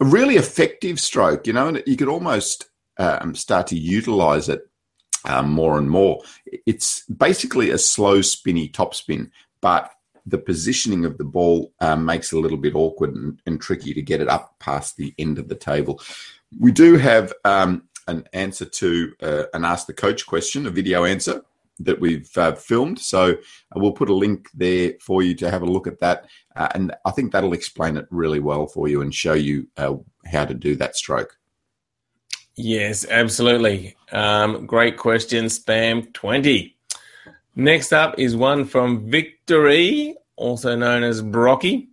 a 0.00 0.04
really 0.04 0.36
effective 0.36 1.00
stroke, 1.00 1.46
you 1.46 1.52
know, 1.52 1.68
and 1.68 1.82
you 1.86 1.96
could 1.96 2.08
almost 2.08 2.66
um, 2.98 3.34
start 3.34 3.66
to 3.68 3.78
utilize 3.78 4.48
it 4.48 4.68
um, 5.24 5.50
more 5.50 5.78
and 5.78 5.90
more. 5.90 6.22
It's 6.66 7.04
basically 7.06 7.70
a 7.70 7.78
slow 7.78 8.22
spinny 8.22 8.68
topspin, 8.68 9.30
but 9.60 9.90
the 10.26 10.38
positioning 10.38 11.04
of 11.04 11.18
the 11.18 11.24
ball 11.24 11.72
um, 11.80 12.04
makes 12.04 12.32
it 12.32 12.36
a 12.36 12.40
little 12.40 12.58
bit 12.58 12.74
awkward 12.74 13.14
and, 13.14 13.40
and, 13.46 13.60
tricky 13.60 13.92
to 13.92 14.00
get 14.00 14.22
it 14.22 14.28
up 14.28 14.58
past 14.58 14.96
the 14.96 15.12
end 15.18 15.38
of 15.38 15.48
the 15.48 15.54
table. 15.54 16.00
We 16.58 16.72
do 16.72 16.96
have 16.96 17.32
um, 17.44 17.82
an 18.08 18.24
answer 18.32 18.64
to 18.64 19.12
uh, 19.22 19.42
an 19.52 19.64
Ask 19.64 19.86
the 19.86 19.92
Coach 19.92 20.26
question, 20.26 20.66
a 20.66 20.70
video 20.70 21.04
answer 21.04 21.42
that 21.80 22.00
we've 22.00 22.30
uh, 22.38 22.54
filmed. 22.54 22.98
So 22.98 23.32
uh, 23.32 23.34
we'll 23.76 23.92
put 23.92 24.08
a 24.08 24.14
link 24.14 24.48
there 24.54 24.92
for 25.00 25.22
you 25.22 25.34
to 25.36 25.50
have 25.50 25.62
a 25.62 25.66
look 25.66 25.86
at 25.86 26.00
that. 26.00 26.26
Uh, 26.54 26.68
and 26.74 26.94
I 27.04 27.10
think 27.10 27.32
that'll 27.32 27.52
explain 27.52 27.96
it 27.96 28.06
really 28.10 28.40
well 28.40 28.66
for 28.66 28.88
you 28.88 29.02
and 29.02 29.14
show 29.14 29.34
you 29.34 29.68
uh, 29.76 29.96
how 30.26 30.44
to 30.44 30.54
do 30.54 30.76
that 30.76 30.96
stroke. 30.96 31.36
Yes, 32.56 33.04
absolutely. 33.08 33.96
Um, 34.12 34.66
great 34.66 34.96
question, 34.96 35.46
Spam 35.46 36.12
20. 36.12 36.76
Next 37.56 37.92
up 37.92 38.18
is 38.18 38.36
one 38.36 38.64
from 38.64 39.10
Victory, 39.10 40.16
also 40.36 40.76
known 40.76 41.02
as 41.02 41.20
Brocky. 41.20 41.88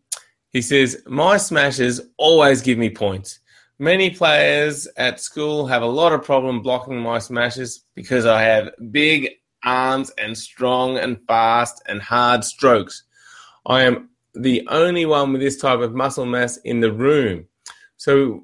He 0.50 0.62
says, 0.62 1.02
My 1.08 1.38
smashes 1.38 2.02
always 2.18 2.62
give 2.62 2.78
me 2.78 2.90
points. 2.90 3.40
Many 3.80 4.12
players 4.12 4.88
at 4.98 5.20
school 5.20 5.66
have 5.66 5.82
a 5.82 5.88
lot 5.88 6.14
of 6.14 6.24
problem 6.24 6.62
blocking 6.62 7.00
my 7.00 7.18
smashes 7.18 7.84
because 7.96 8.28
I 8.28 8.44
have 8.44 8.70
big 8.92 9.30
arms 9.64 10.12
and 10.20 10.38
strong 10.38 10.98
and 10.98 11.20
fast 11.28 11.82
and 11.88 12.02
hard 12.02 12.44
strokes. 12.44 13.04
I 13.66 13.82
am 13.82 14.10
the 14.36 14.68
only 14.70 15.08
one 15.08 15.32
with 15.32 15.42
this 15.42 15.58
type 15.58 15.80
of 15.80 15.96
muscle 15.96 16.26
mass 16.26 16.58
in 16.58 16.80
the 16.82 16.92
room. 16.92 17.48
So 17.98 18.44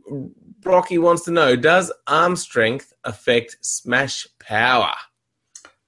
Brocky 0.59 0.97
wants 0.97 1.23
to 1.25 1.31
know, 1.31 1.55
does 1.55 1.91
arm 2.07 2.35
strength 2.35 2.93
affect 3.03 3.57
smash 3.61 4.27
power? 4.39 4.93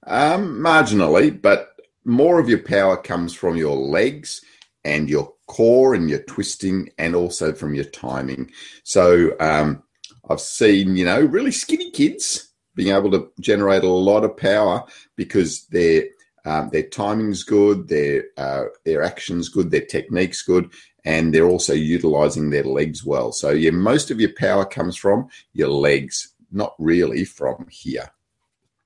Um, 0.06 0.58
marginally, 0.58 1.40
but 1.40 1.74
more 2.04 2.40
of 2.40 2.48
your 2.48 2.62
power 2.62 2.96
comes 2.96 3.34
from 3.34 3.56
your 3.56 3.76
legs 3.76 4.40
and 4.84 5.10
your 5.10 5.34
core 5.46 5.94
and 5.94 6.08
your 6.08 6.22
twisting 6.22 6.88
and 6.98 7.14
also 7.14 7.52
from 7.52 7.74
your 7.74 7.84
timing. 7.84 8.50
So 8.84 9.32
um, 9.40 9.82
I've 10.28 10.40
seen, 10.40 10.96
you 10.96 11.04
know, 11.04 11.20
really 11.20 11.52
skinny 11.52 11.90
kids 11.90 12.52
being 12.74 12.94
able 12.94 13.10
to 13.10 13.30
generate 13.40 13.82
a 13.82 13.88
lot 13.88 14.24
of 14.24 14.36
power 14.36 14.84
because 15.16 15.66
their 15.66 16.04
um, 16.46 16.70
their 16.70 16.84
timing's 16.84 17.44
good, 17.44 17.88
their 17.88 18.24
uh, 18.38 18.64
their 18.86 19.02
action's 19.02 19.50
good, 19.50 19.70
their 19.70 19.84
technique's 19.84 20.42
good, 20.42 20.70
and 21.04 21.34
they're 21.34 21.48
also 21.48 21.74
utilizing 21.74 22.50
their 22.50 22.64
legs 22.64 23.04
well. 23.04 23.32
So 23.32 23.50
yeah, 23.50 23.70
most 23.70 24.10
of 24.10 24.20
your 24.20 24.32
power 24.34 24.64
comes 24.64 24.96
from 24.96 25.28
your 25.52 25.68
legs, 25.68 26.32
not 26.50 26.74
really 26.78 27.24
from 27.24 27.66
here. 27.70 28.10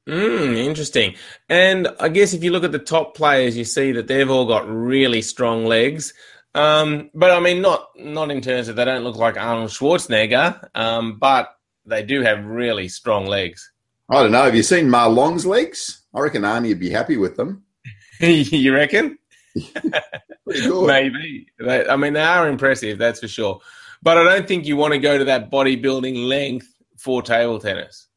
Mm, 0.07 0.57
interesting. 0.59 1.15
And 1.49 1.89
I 1.99 2.09
guess 2.09 2.35
if 2.35 2.45
you 2.45 2.51
look 2.51 2.65
at 2.65 2.73
the 2.73 2.79
top 2.79 3.17
players, 3.17 3.57
you 3.57 3.65
see 3.65 3.93
that 3.93 4.07
they've 4.07 4.31
all 4.31 4.47
got 4.47 4.69
really 4.69 5.23
strong 5.23 5.65
legs. 5.65 6.13
Um, 6.55 7.11
but 7.15 7.31
I 7.31 7.41
mean, 7.41 7.63
not 7.63 7.89
not 7.97 8.31
in 8.31 8.41
terms 8.41 8.69
of 8.69 8.77
they 8.77 8.85
don't 8.85 9.03
look 9.03 9.17
like 9.17 9.37
Arnold 9.37 9.71
Schwarzenegger, 9.71 10.69
um, 10.75 11.19
but 11.19 11.57
they 11.87 12.03
do 12.03 12.21
have 12.23 12.45
really 12.45 12.89
strong 12.89 13.27
legs. 13.27 13.73
I 14.09 14.23
don't 14.23 14.33
know. 14.33 14.45
Have 14.45 14.55
you 14.55 14.63
seen 14.63 14.91
Ma 14.91 15.07
Long's 15.07 15.47
legs? 15.47 16.03
I 16.15 16.21
reckon 16.21 16.43
Arnie 16.43 16.69
would 16.69 16.81
be 16.81 16.91
happy 16.91 17.17
with 17.17 17.37
them. 17.37 17.65
you 18.21 18.73
reckon? 18.73 19.19
Maybe. 20.47 21.47
They, 21.59 21.87
I 21.87 21.97
mean, 21.97 22.13
they 22.13 22.23
are 22.23 22.49
impressive, 22.49 22.99
that's 22.99 23.21
for 23.21 23.29
sure. 23.29 23.61
But 24.03 24.19
I 24.19 24.25
don't 24.25 24.47
think 24.47 24.67
you 24.67 24.77
want 24.77 24.93
to 24.93 24.99
go 24.99 25.17
to 25.17 25.25
that 25.25 25.51
bodybuilding 25.51 26.29
length 26.29 26.67
for 26.99 27.23
table 27.23 27.59
tennis. 27.59 28.09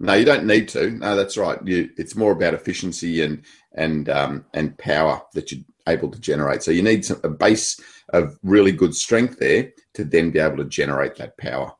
No, 0.00 0.14
you 0.14 0.24
don't 0.24 0.46
need 0.46 0.68
to. 0.68 0.90
No, 0.90 1.16
that's 1.16 1.36
right. 1.36 1.58
You, 1.64 1.90
it's 1.96 2.16
more 2.16 2.32
about 2.32 2.54
efficiency 2.54 3.22
and 3.22 3.42
and 3.72 4.08
um, 4.08 4.44
and 4.52 4.76
power 4.76 5.22
that 5.34 5.50
you're 5.52 5.62
able 5.86 6.10
to 6.10 6.20
generate. 6.20 6.62
So 6.62 6.70
you 6.70 6.82
need 6.82 7.04
some, 7.04 7.20
a 7.22 7.28
base 7.28 7.80
of 8.10 8.38
really 8.42 8.72
good 8.72 8.94
strength 8.94 9.38
there 9.38 9.72
to 9.94 10.04
then 10.04 10.30
be 10.30 10.40
able 10.40 10.58
to 10.58 10.64
generate 10.64 11.16
that 11.16 11.38
power. 11.38 11.74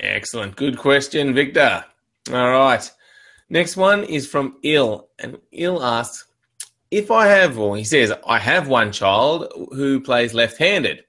Excellent. 0.00 0.56
Good 0.56 0.78
question, 0.78 1.34
Victor. 1.34 1.84
All 2.30 2.50
right. 2.50 2.90
Next 3.48 3.76
one 3.76 4.04
is 4.04 4.26
from 4.26 4.56
Il. 4.62 5.08
And 5.18 5.38
Il 5.52 5.82
asks 5.82 6.25
If 6.90 7.10
I 7.10 7.26
have, 7.26 7.58
or 7.58 7.76
he 7.76 7.84
says, 7.84 8.12
I 8.26 8.38
have 8.38 8.68
one 8.68 8.92
child 8.92 9.52
who 9.72 10.00
plays 10.00 10.34
left 10.34 10.58
handed, 10.58 11.04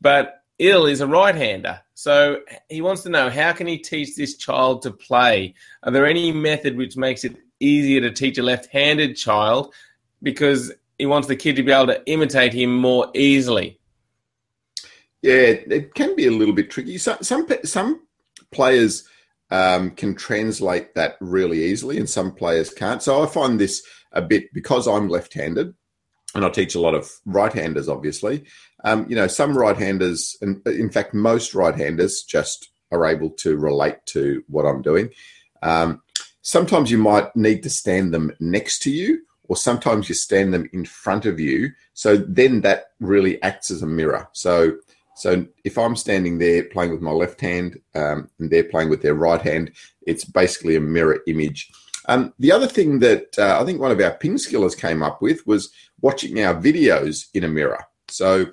but 0.00 0.42
Il 0.58 0.86
is 0.86 1.00
a 1.00 1.06
right 1.06 1.34
hander. 1.34 1.80
So 1.94 2.40
he 2.68 2.80
wants 2.80 3.02
to 3.02 3.08
know 3.08 3.30
how 3.30 3.52
can 3.52 3.66
he 3.66 3.78
teach 3.78 4.16
this 4.16 4.36
child 4.36 4.82
to 4.82 4.90
play? 4.90 5.54
Are 5.82 5.92
there 5.92 6.06
any 6.06 6.32
method 6.32 6.76
which 6.76 6.96
makes 6.96 7.24
it 7.24 7.36
easier 7.60 8.00
to 8.00 8.10
teach 8.10 8.38
a 8.38 8.42
left 8.42 8.66
handed 8.72 9.16
child 9.16 9.74
because 10.22 10.72
he 10.98 11.06
wants 11.06 11.28
the 11.28 11.36
kid 11.36 11.56
to 11.56 11.62
be 11.62 11.72
able 11.72 11.86
to 11.86 12.04
imitate 12.06 12.52
him 12.52 12.74
more 12.76 13.10
easily? 13.14 13.78
Yeah, 15.22 15.32
it 15.32 15.94
can 15.94 16.16
be 16.16 16.26
a 16.26 16.30
little 16.30 16.54
bit 16.54 16.70
tricky. 16.70 16.96
Some 16.98 17.18
some 17.20 17.46
some 17.64 18.06
players 18.50 19.06
um, 19.50 19.90
can 19.90 20.14
translate 20.14 20.94
that 20.94 21.16
really 21.20 21.64
easily, 21.64 21.98
and 21.98 22.08
some 22.08 22.32
players 22.32 22.72
can't. 22.72 23.02
So 23.02 23.22
I 23.22 23.26
find 23.26 23.60
this 23.60 23.82
a 24.12 24.22
bit 24.22 24.52
because 24.52 24.86
I'm 24.86 25.08
left-handed, 25.08 25.74
and 26.34 26.44
I 26.44 26.48
teach 26.50 26.74
a 26.74 26.80
lot 26.80 26.94
of 26.94 27.10
right-handers. 27.26 27.88
Obviously, 27.88 28.44
um, 28.84 29.06
you 29.08 29.16
know, 29.16 29.26
some 29.26 29.56
right-handers, 29.56 30.36
and 30.40 30.66
in 30.66 30.90
fact, 30.90 31.14
most 31.14 31.54
right-handers 31.54 32.22
just 32.22 32.70
are 32.92 33.06
able 33.06 33.30
to 33.30 33.56
relate 33.56 33.98
to 34.06 34.42
what 34.48 34.64
I'm 34.66 34.82
doing. 34.82 35.10
Um, 35.62 36.02
sometimes 36.42 36.90
you 36.90 36.98
might 36.98 37.34
need 37.36 37.62
to 37.62 37.70
stand 37.70 38.12
them 38.12 38.32
next 38.40 38.80
to 38.82 38.90
you 38.90 39.20
or 39.50 39.56
sometimes 39.56 40.08
you 40.08 40.14
stand 40.14 40.54
them 40.54 40.70
in 40.72 40.84
front 40.84 41.26
of 41.26 41.40
you. 41.40 41.70
So 41.92 42.16
then 42.16 42.60
that 42.60 42.92
really 43.00 43.42
acts 43.42 43.70
as 43.70 43.82
a 43.82 43.86
mirror. 43.86 44.28
So 44.32 44.76
so 45.16 45.44
if 45.64 45.76
I'm 45.76 45.96
standing 45.96 46.38
there 46.38 46.62
playing 46.62 46.92
with 46.92 47.02
my 47.02 47.10
left 47.10 47.40
hand 47.42 47.78
um, 47.94 48.30
and 48.38 48.48
they're 48.48 48.64
playing 48.64 48.88
with 48.88 49.02
their 49.02 49.14
right 49.14 49.42
hand, 49.42 49.72
it's 50.06 50.24
basically 50.24 50.76
a 50.76 50.80
mirror 50.80 51.18
image. 51.26 51.68
Um, 52.10 52.34
the 52.40 52.50
other 52.50 52.66
thing 52.66 52.98
that 52.98 53.38
uh, 53.38 53.60
I 53.60 53.64
think 53.64 53.80
one 53.80 53.92
of 53.92 54.00
our 54.00 54.10
ping 54.10 54.34
skillers 54.34 54.76
came 54.76 55.00
up 55.00 55.22
with 55.22 55.46
was 55.46 55.70
watching 56.00 56.42
our 56.42 56.60
videos 56.60 57.26
in 57.34 57.44
a 57.44 57.48
mirror. 57.48 57.84
So 58.08 58.46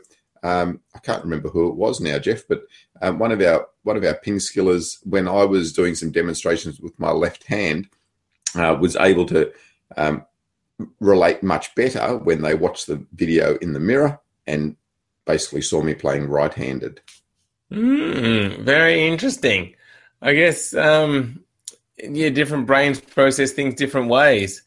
um, 0.43 0.81
I 0.93 0.99
can't 0.99 1.23
remember 1.23 1.49
who 1.49 1.67
it 1.69 1.75
was 1.75 1.99
now, 1.99 2.19
Jeff, 2.19 2.43
but 2.47 2.61
um, 3.01 3.17
one 3.17 3.31
of 3.31 3.41
our 3.41 3.67
one 3.81 3.97
of 3.97 4.03
our 4.03 4.13
ping 4.13 4.37
skillers, 4.37 4.99
when 5.05 5.27
I 5.27 5.43
was 5.43 5.73
doing 5.73 5.95
some 5.95 6.11
demonstrations 6.11 6.79
with 6.79 6.99
my 6.99 7.09
left 7.09 7.45
hand, 7.45 7.89
uh, 8.53 8.77
was 8.79 8.95
able 8.95 9.25
to 9.25 9.51
um, 9.97 10.23
relate 10.99 11.41
much 11.41 11.73
better 11.73 12.15
when 12.15 12.43
they 12.43 12.53
watched 12.53 12.85
the 12.85 13.03
video 13.13 13.55
in 13.57 13.73
the 13.73 13.79
mirror 13.79 14.19
and 14.45 14.75
basically 15.25 15.63
saw 15.63 15.81
me 15.81 15.95
playing 15.95 16.27
right-handed. 16.27 17.01
Mm, 17.71 18.59
very 18.59 19.07
interesting. 19.07 19.73
I 20.21 20.33
guess 20.33 20.75
um, 20.75 21.43
yeah, 21.97 22.29
different 22.29 22.67
brains 22.67 22.99
process 22.99 23.51
things 23.51 23.75
different 23.75 24.09
ways. 24.09 24.63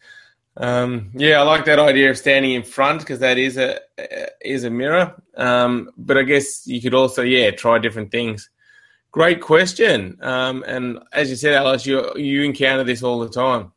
Um, 0.56 1.10
yeah, 1.14 1.40
I 1.40 1.42
like 1.42 1.64
that 1.66 1.78
idea 1.78 2.10
of 2.10 2.18
standing 2.18 2.52
in 2.52 2.62
front 2.62 3.00
because 3.00 3.20
that 3.20 3.38
is 3.38 3.56
a 3.56 3.80
is 4.40 4.64
a 4.64 4.70
mirror. 4.70 5.14
Um, 5.36 5.90
but 5.96 6.18
I 6.18 6.22
guess 6.22 6.66
you 6.66 6.80
could 6.80 6.94
also 6.94 7.22
yeah 7.22 7.50
try 7.50 7.78
different 7.78 8.10
things. 8.10 8.50
Great 9.12 9.40
question. 9.40 10.18
Um, 10.20 10.64
and 10.66 10.98
as 11.12 11.30
you 11.30 11.36
said, 11.36 11.54
Alois, 11.54 11.84
you 11.84 12.12
you 12.16 12.42
encounter 12.42 12.84
this 12.84 13.02
all 13.02 13.20
the 13.20 13.28
time. 13.28 13.72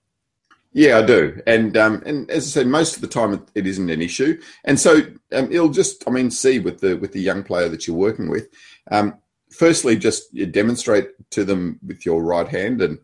Yeah, 0.75 0.97
I 0.97 1.05
do, 1.05 1.39
and 1.45 1.77
um, 1.77 2.01
and 2.03 2.29
as 2.31 2.47
I 2.47 2.49
said, 2.49 2.67
most 2.67 2.95
of 2.95 3.01
the 3.01 3.07
time 3.07 3.33
it, 3.33 3.41
it 3.53 3.67
isn't 3.67 3.91
an 3.91 4.01
issue, 4.01 4.41
and 4.63 4.79
so 4.79 5.01
um, 5.31 5.51
it'll 5.51 5.69
just, 5.69 6.03
I 6.07 6.11
mean, 6.11 6.31
see 6.31 6.57
with 6.57 6.79
the 6.79 6.95
with 6.95 7.11
the 7.11 7.21
young 7.21 7.43
player 7.43 7.69
that 7.69 7.85
you're 7.85 7.95
working 7.95 8.27
with. 8.27 8.49
Um, 8.89 9.13
firstly, 9.51 9.95
just 9.95 10.33
demonstrate 10.51 11.09
to 11.29 11.45
them 11.45 11.79
with 11.85 12.07
your 12.07 12.23
right 12.23 12.47
hand, 12.47 12.81
and 12.81 12.97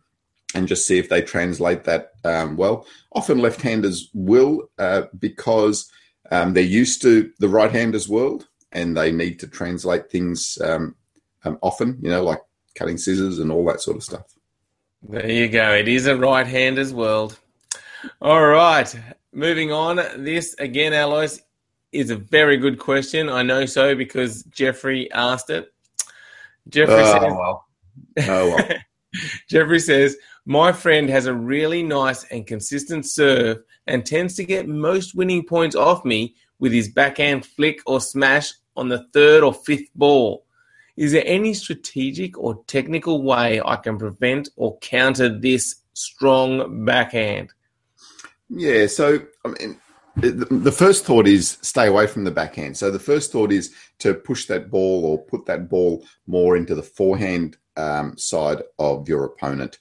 and 0.55 0.67
just 0.67 0.87
see 0.87 0.97
if 0.97 1.09
they 1.09 1.21
translate 1.21 1.83
that 1.83 2.13
um, 2.23 2.57
well. 2.57 2.85
Often 3.13 3.39
left-handers 3.39 4.09
will 4.13 4.69
uh, 4.77 5.03
because 5.19 5.91
um, 6.31 6.53
they're 6.53 6.63
used 6.63 7.01
to 7.03 7.31
the 7.39 7.49
right-handers 7.49 8.07
world, 8.09 8.47
and 8.71 8.95
they 8.95 9.11
need 9.11 9.39
to 9.39 9.47
translate 9.47 10.09
things 10.11 10.57
um, 10.63 10.95
um, 11.43 11.57
often. 11.61 11.97
You 12.01 12.09
know, 12.09 12.23
like 12.23 12.41
cutting 12.75 12.97
scissors 12.97 13.39
and 13.39 13.51
all 13.51 13.65
that 13.65 13.81
sort 13.81 13.97
of 13.97 14.03
stuff. 14.03 14.25
There 15.07 15.29
you 15.29 15.47
go. 15.47 15.73
It 15.73 15.87
is 15.87 16.07
a 16.07 16.15
right-handers 16.15 16.93
world. 16.93 17.39
All 18.21 18.45
right. 18.45 18.93
Moving 19.31 19.71
on. 19.71 19.97
This, 20.17 20.55
again, 20.59 20.93
Alois, 20.93 21.39
is 21.91 22.09
a 22.09 22.15
very 22.15 22.57
good 22.57 22.79
question. 22.79 23.29
I 23.29 23.43
know 23.43 23.65
so 23.65 23.95
because 23.95 24.43
Jeffrey 24.43 25.11
asked 25.11 25.49
it. 25.49 25.73
Jeffrey 26.67 26.95
oh, 26.95 27.13
says, 27.13 27.21
well. 27.21 27.65
Oh, 28.27 28.55
well. 28.55 28.69
Jeffrey 29.49 29.79
says, 29.79 30.17
My 30.49 30.71
friend 30.71 31.11
has 31.11 31.27
a 31.27 31.33
really 31.35 31.83
nice 31.83 32.23
and 32.23 32.47
consistent 32.47 33.05
serve 33.05 33.59
and 33.85 34.03
tends 34.03 34.33
to 34.37 34.43
get 34.43 34.67
most 34.67 35.13
winning 35.13 35.45
points 35.45 35.75
off 35.75 36.03
me 36.03 36.33
with 36.57 36.71
his 36.71 36.89
backhand 36.89 37.45
flick 37.45 37.81
or 37.85 38.01
smash 38.01 38.53
on 38.75 38.89
the 38.89 39.05
third 39.13 39.43
or 39.43 39.53
fifth 39.53 39.89
ball. 39.93 40.47
Is 40.97 41.11
there 41.11 41.21
any 41.23 41.53
strategic 41.53 42.35
or 42.35 42.63
technical 42.65 43.21
way 43.21 43.61
I 43.63 43.75
can 43.75 43.99
prevent 43.99 44.49
or 44.55 44.79
counter 44.79 45.29
this 45.29 45.75
strong 45.93 46.83
backhand? 46.83 47.53
Yeah, 48.49 48.87
so 48.87 49.19
I 49.45 49.49
mean, 49.49 49.79
the 50.15 50.71
first 50.75 51.05
thought 51.05 51.27
is 51.27 51.59
stay 51.61 51.85
away 51.85 52.07
from 52.07 52.23
the 52.23 52.31
backhand. 52.31 52.75
So 52.75 52.89
the 52.89 52.97
first 52.97 53.31
thought 53.31 53.51
is 53.51 53.71
to 53.99 54.15
push 54.15 54.47
that 54.47 54.71
ball 54.71 55.05
or 55.05 55.19
put 55.19 55.45
that 55.45 55.69
ball 55.69 56.03
more 56.25 56.57
into 56.57 56.73
the 56.73 56.81
forehand 56.81 57.57
um, 57.77 58.17
side 58.17 58.63
of 58.79 59.07
your 59.07 59.25
opponent 59.25 59.77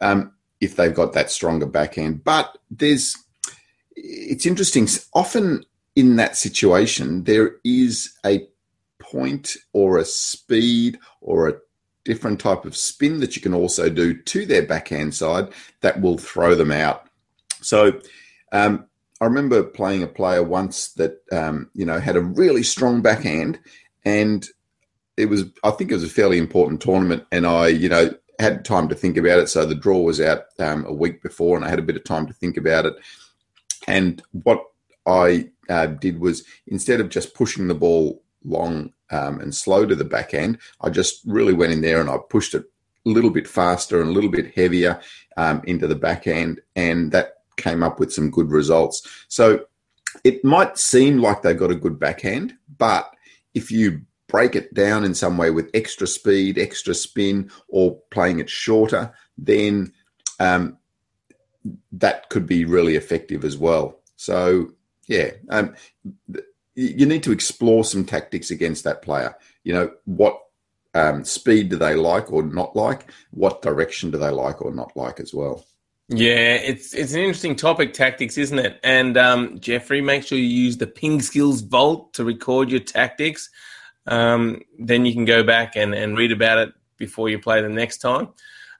um, 0.00 0.32
if 0.60 0.76
they've 0.76 0.94
got 0.94 1.12
that 1.12 1.30
stronger 1.30 1.66
backhand. 1.66 2.24
But 2.24 2.56
there's 2.70 3.16
it's 3.96 4.46
interesting. 4.46 4.88
Often 5.14 5.64
in 5.96 6.16
that 6.16 6.36
situation, 6.36 7.24
there 7.24 7.56
is 7.64 8.12
a 8.24 8.46
point 8.98 9.56
or 9.72 9.98
a 9.98 10.04
speed 10.04 10.98
or 11.20 11.48
a 11.48 11.54
different 12.04 12.40
type 12.40 12.64
of 12.64 12.76
spin 12.76 13.20
that 13.20 13.36
you 13.36 13.42
can 13.42 13.54
also 13.54 13.88
do 13.88 14.14
to 14.14 14.46
their 14.46 14.62
backhand 14.62 15.14
side 15.14 15.48
that 15.82 16.00
will 16.00 16.16
throw 16.16 16.54
them 16.54 16.72
out 16.72 17.08
so 17.62 18.00
um, 18.52 18.86
I 19.20 19.24
remember 19.24 19.62
playing 19.62 20.02
a 20.02 20.08
player 20.08 20.42
once 20.42 20.92
that 20.94 21.20
um, 21.32 21.70
you 21.74 21.84
know 21.84 21.98
had 21.98 22.16
a 22.16 22.20
really 22.20 22.62
strong 22.62 23.02
backhand, 23.02 23.58
and 24.04 24.46
it 25.16 25.26
was 25.26 25.44
I 25.64 25.70
think 25.72 25.90
it 25.90 25.94
was 25.94 26.04
a 26.04 26.08
fairly 26.08 26.38
important 26.38 26.80
tournament, 26.80 27.24
and 27.32 27.46
I 27.46 27.68
you 27.68 27.88
know 27.88 28.14
had 28.38 28.64
time 28.64 28.88
to 28.88 28.94
think 28.94 29.16
about 29.16 29.40
it. 29.40 29.48
So 29.48 29.64
the 29.64 29.74
draw 29.74 29.98
was 30.00 30.20
out 30.20 30.44
um, 30.58 30.84
a 30.86 30.92
week 30.92 31.22
before, 31.22 31.56
and 31.56 31.64
I 31.64 31.70
had 31.70 31.78
a 31.78 31.82
bit 31.82 31.96
of 31.96 32.04
time 32.04 32.26
to 32.26 32.32
think 32.32 32.56
about 32.56 32.86
it. 32.86 32.94
And 33.86 34.22
what 34.32 34.64
I 35.06 35.50
uh, 35.68 35.86
did 35.86 36.20
was 36.20 36.44
instead 36.66 37.00
of 37.00 37.08
just 37.08 37.34
pushing 37.34 37.68
the 37.68 37.74
ball 37.74 38.22
long 38.44 38.92
um, 39.10 39.40
and 39.40 39.54
slow 39.54 39.86
to 39.86 39.94
the 39.94 40.04
backhand, 40.04 40.58
I 40.80 40.90
just 40.90 41.22
really 41.26 41.54
went 41.54 41.72
in 41.72 41.80
there 41.80 42.00
and 42.00 42.10
I 42.10 42.18
pushed 42.28 42.54
it 42.54 42.64
a 43.06 43.08
little 43.08 43.30
bit 43.30 43.48
faster 43.48 44.00
and 44.00 44.10
a 44.10 44.12
little 44.12 44.30
bit 44.30 44.54
heavier 44.54 45.00
um, 45.36 45.62
into 45.64 45.86
the 45.86 45.96
backhand, 45.96 46.60
and 46.76 47.10
that 47.12 47.34
came 47.56 47.82
up 47.82 47.98
with 47.98 48.12
some 48.12 48.30
good 48.30 48.50
results. 48.50 49.06
So 49.28 49.66
it 50.24 50.44
might 50.44 50.78
seem 50.78 51.18
like 51.18 51.42
they've 51.42 51.58
got 51.58 51.70
a 51.70 51.76
good 51.76 51.98
backhand, 51.98 52.54
but 52.76 53.10
if 53.54 53.70
you 53.70 54.02
break 54.28 54.54
it 54.54 54.72
down 54.74 55.04
in 55.04 55.14
some 55.14 55.36
way 55.36 55.50
with 55.50 55.70
extra 55.74 56.06
speed, 56.06 56.58
extra 56.58 56.94
spin, 56.94 57.50
or 57.68 57.98
playing 58.10 58.38
it 58.38 58.48
shorter, 58.48 59.12
then 59.36 59.92
um, 60.38 60.76
that 61.92 62.28
could 62.28 62.46
be 62.46 62.64
really 62.64 62.94
effective 62.94 63.44
as 63.44 63.56
well. 63.56 64.00
So, 64.16 64.72
yeah, 65.06 65.30
um, 65.48 65.74
you 66.74 67.06
need 67.06 67.22
to 67.24 67.32
explore 67.32 67.84
some 67.84 68.04
tactics 68.04 68.50
against 68.50 68.84
that 68.84 69.02
player. 69.02 69.36
You 69.64 69.72
know, 69.72 69.90
what 70.04 70.38
um, 70.94 71.24
speed 71.24 71.70
do 71.70 71.76
they 71.76 71.94
like 71.94 72.32
or 72.32 72.42
not 72.42 72.76
like? 72.76 73.10
What 73.30 73.62
direction 73.62 74.10
do 74.10 74.18
they 74.18 74.30
like 74.30 74.62
or 74.62 74.72
not 74.72 74.96
like 74.96 75.20
as 75.20 75.34
well? 75.34 75.64
Yeah, 76.10 76.54
it's 76.54 76.94
it's 76.94 77.12
an 77.12 77.20
interesting 77.20 77.54
topic, 77.54 77.92
tactics, 77.92 78.38
isn't 78.38 78.58
it? 78.58 78.80
And 78.82 79.18
um, 79.18 79.60
Jeffrey, 79.60 80.00
make 80.00 80.24
sure 80.24 80.38
you 80.38 80.44
use 80.44 80.78
the 80.78 80.86
Ping 80.86 81.20
Skills 81.20 81.60
Vault 81.60 82.14
to 82.14 82.24
record 82.24 82.70
your 82.70 82.80
tactics. 82.80 83.50
Um, 84.08 84.62
then 84.78 85.06
you 85.06 85.12
can 85.12 85.24
go 85.24 85.42
back 85.42 85.76
and, 85.76 85.94
and 85.94 86.16
read 86.16 86.32
about 86.32 86.58
it 86.58 86.72
before 86.96 87.28
you 87.28 87.38
play 87.38 87.62
the 87.62 87.68
next 87.68 87.98
time. 87.98 88.28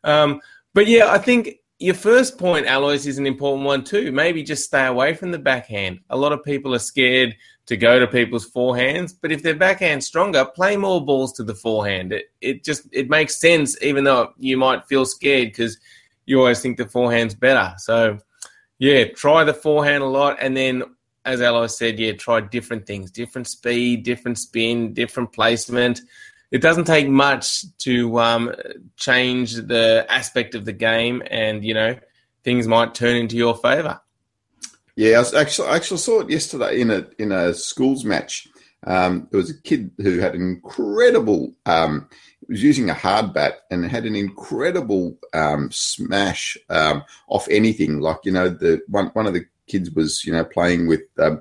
Um, 0.02 0.40
but 0.74 0.86
yeah, 0.86 1.12
I 1.12 1.18
think 1.18 1.56
your 1.78 1.94
first 1.94 2.38
point, 2.38 2.66
Alois, 2.66 3.06
is 3.06 3.18
an 3.18 3.26
important 3.26 3.64
one 3.64 3.84
too. 3.84 4.10
Maybe 4.10 4.42
just 4.42 4.64
stay 4.64 4.86
away 4.86 5.14
from 5.14 5.30
the 5.30 5.38
backhand. 5.38 6.00
A 6.10 6.16
lot 6.16 6.32
of 6.32 6.42
people 6.42 6.74
are 6.74 6.80
scared 6.80 7.36
to 7.66 7.76
go 7.76 8.00
to 8.00 8.06
people's 8.06 8.50
forehands, 8.50 9.14
but 9.20 9.30
if 9.30 9.42
their 9.42 9.54
backhand's 9.54 10.06
stronger, 10.06 10.44
play 10.44 10.76
more 10.76 11.04
balls 11.04 11.34
to 11.34 11.44
the 11.44 11.54
forehand. 11.54 12.12
It 12.12 12.26
it 12.40 12.64
just 12.64 12.88
it 12.92 13.08
makes 13.10 13.38
sense, 13.38 13.80
even 13.82 14.04
though 14.04 14.32
you 14.38 14.56
might 14.56 14.86
feel 14.86 15.04
scared 15.04 15.48
because– 15.48 15.78
you 16.28 16.38
always 16.38 16.60
think 16.60 16.76
the 16.76 16.86
forehand's 16.86 17.34
better. 17.34 17.74
So, 17.78 18.18
yeah, 18.78 19.04
try 19.06 19.44
the 19.44 19.54
forehand 19.54 20.02
a 20.02 20.06
lot. 20.06 20.36
And 20.40 20.54
then, 20.54 20.82
as 21.28 21.40
Alois 21.40 21.66
said, 21.66 21.98
yeah, 21.98 22.12
try 22.12 22.40
different 22.40 22.86
things, 22.86 23.10
different 23.10 23.46
speed, 23.46 24.02
different 24.02 24.38
spin, 24.38 24.94
different 24.94 25.32
placement. 25.32 26.00
It 26.50 26.62
doesn't 26.62 26.86
take 26.86 27.08
much 27.08 27.64
to 27.78 28.18
um, 28.18 28.54
change 28.96 29.54
the 29.54 30.06
aspect 30.08 30.54
of 30.54 30.64
the 30.64 30.72
game, 30.72 31.22
and 31.30 31.62
you 31.62 31.74
know 31.74 31.98
things 32.42 32.66
might 32.66 32.94
turn 32.94 33.16
into 33.16 33.36
your 33.36 33.54
favour. 33.56 34.00
Yeah, 34.96 35.22
I 35.22 35.40
actually 35.40 35.68
I 35.68 35.76
actually 35.76 35.98
saw 35.98 36.20
it 36.20 36.30
yesterday 36.30 36.80
in 36.80 36.90
a 36.90 37.06
in 37.18 37.30
a 37.30 37.52
schools 37.52 38.04
match. 38.04 38.48
Um, 38.86 39.28
there 39.30 39.38
was 39.38 39.50
a 39.50 39.60
kid 39.60 39.90
who 39.98 40.20
had 40.20 40.34
an 40.34 40.42
incredible 40.42 41.52
um, 41.66 42.08
was 42.48 42.62
using 42.62 42.88
a 42.88 42.94
hard 42.94 43.34
bat 43.34 43.60
and 43.70 43.84
had 43.84 44.06
an 44.06 44.16
incredible 44.16 45.18
um, 45.34 45.70
smash 45.70 46.56
um, 46.70 47.04
off 47.28 47.46
anything. 47.50 48.00
Like 48.00 48.20
you 48.24 48.32
know, 48.32 48.48
the 48.48 48.80
one 48.88 49.08
one 49.08 49.26
of 49.26 49.34
the 49.34 49.44
kids 49.68 49.90
was 49.90 50.24
you 50.24 50.32
know 50.32 50.44
playing 50.44 50.86
with 50.86 51.02
um, 51.18 51.40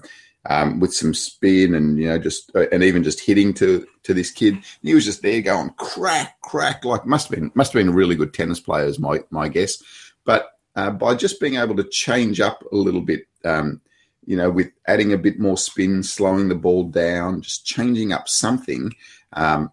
um 0.50 0.80
with 0.80 0.94
some 0.94 1.14
spin 1.14 1.74
and 1.74 1.98
you 1.98 2.08
know 2.08 2.18
just 2.18 2.52
uh, 2.56 2.68
and 2.72 2.84
even 2.84 3.04
just 3.04 3.20
hitting 3.20 3.54
to 3.56 3.86
to 4.04 4.14
this 4.14 4.32
kid. 4.32 4.58
He 4.82 4.94
was 4.94 5.06
just 5.06 5.22
there 5.22 5.42
going 5.42 5.72
crack 5.78 6.40
crack 6.42 6.86
like 6.86 7.06
must 7.06 7.30
have 7.30 7.40
been 7.40 7.52
must 7.56 7.74
have 7.74 7.80
been 7.80 7.94
a 7.94 7.96
really 7.96 8.16
good 8.16 8.34
tennis 8.34 8.60
player 8.60 8.86
is 8.86 9.00
my 9.00 9.20
my 9.30 9.50
guess. 9.50 9.82
But 10.26 10.52
uh, 10.76 10.92
by 10.92 11.16
just 11.16 11.40
being 11.40 11.56
able 11.56 11.76
to 11.76 11.84
change 11.84 12.40
up 12.40 12.64
a 12.72 12.76
little 12.76 13.02
bit. 13.02 13.28
Um, 13.44 13.82
you 14.28 14.36
know, 14.36 14.52
with 14.52 14.70
adding 14.88 15.14
a 15.14 15.18
bit 15.18 15.40
more 15.40 15.58
spin, 15.58 16.04
slowing 16.04 16.50
the 16.50 16.56
ball 16.56 16.84
down, 16.84 17.42
just 17.42 17.66
changing 17.66 18.12
up 18.12 18.28
something, 18.28 18.94
um, 19.32 19.72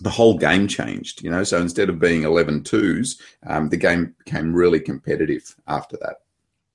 the 0.00 0.10
whole 0.10 0.36
game 0.36 0.66
changed, 0.66 1.22
you 1.22 1.30
know. 1.30 1.44
So 1.44 1.60
instead 1.60 1.88
of 1.88 2.00
being 2.00 2.24
11 2.24 2.64
twos, 2.64 3.20
um, 3.46 3.68
the 3.68 3.76
game 3.76 4.14
became 4.24 4.52
really 4.52 4.80
competitive 4.80 5.54
after 5.68 5.96
that. 5.98 6.21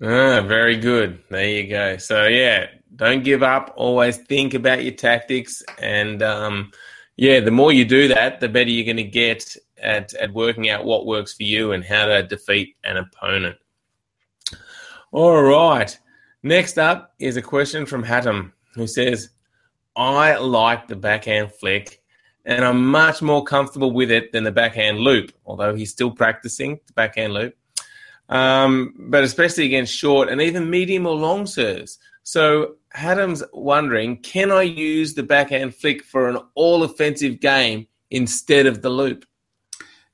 Ah, 0.02 0.42
very 0.42 0.78
good. 0.78 1.24
There 1.30 1.48
you 1.48 1.68
go. 1.68 1.98
So 1.98 2.28
yeah, 2.28 2.68
don't 2.96 3.24
give 3.24 3.42
up. 3.42 3.74
Always 3.76 4.18
think 4.18 4.54
about 4.54 4.84
your 4.84 4.94
tactics, 4.94 5.64
and 5.80 6.22
um, 6.22 6.72
yeah, 7.16 7.40
the 7.40 7.52
more 7.52 7.72
you 7.72 7.84
do 7.84 8.08
that, 8.10 8.40
the 8.40 8.48
better 8.48 8.70
you're 8.70 8.86
going 8.86 8.98
to 8.98 9.12
get 9.12 9.58
at 9.82 10.14
at 10.14 10.34
working 10.34 10.70
out 10.70 10.86
what 10.86 11.08
works 11.08 11.34
for 11.34 11.44
you 11.44 11.72
and 11.72 11.84
how 11.84 12.06
to 12.06 12.22
defeat 12.22 12.76
an 12.84 12.98
opponent. 12.98 13.58
All 15.12 15.42
right. 15.42 15.98
Next 16.44 16.78
up 16.78 17.16
is 17.18 17.36
a 17.36 17.42
question 17.42 17.88
from 17.88 18.04
Hattem, 18.04 18.52
who 18.76 18.86
says, 18.86 19.30
"I 19.96 20.38
like 20.38 20.88
the 20.88 20.96
backhand 20.96 21.54
flick." 21.54 22.04
And 22.46 22.64
I'm 22.64 22.86
much 22.86 23.22
more 23.22 23.44
comfortable 23.44 23.92
with 23.92 24.10
it 24.10 24.32
than 24.32 24.44
the 24.46 24.54
backhand 24.54 25.00
loop, 25.00 25.34
although 25.46 25.76
he's 25.76 25.92
still 25.92 26.12
practicing 26.12 26.80
the 26.86 26.94
backhand 26.94 27.34
loop 27.34 27.56
um, 28.30 28.94
but 28.98 29.24
especially 29.24 29.66
against 29.66 29.94
short 29.94 30.30
and 30.30 30.42
even 30.42 30.70
medium 30.70 31.06
or 31.06 31.16
long 31.16 31.46
serves. 31.46 31.98
So 32.24 32.76
Adam's 32.94 33.44
wondering, 33.54 34.18
can 34.18 34.52
I 34.52 34.64
use 34.64 35.14
the 35.14 35.24
backhand 35.24 35.76
flick 35.76 36.04
for 36.04 36.28
an 36.28 36.38
all 36.56 36.84
offensive 36.84 37.40
game 37.40 37.88
instead 38.12 38.66
of 38.66 38.82
the 38.82 38.90
loop? 38.90 39.26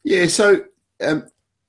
Yeah, 0.04 0.28
so 0.28 0.63
um, 1.02 1.28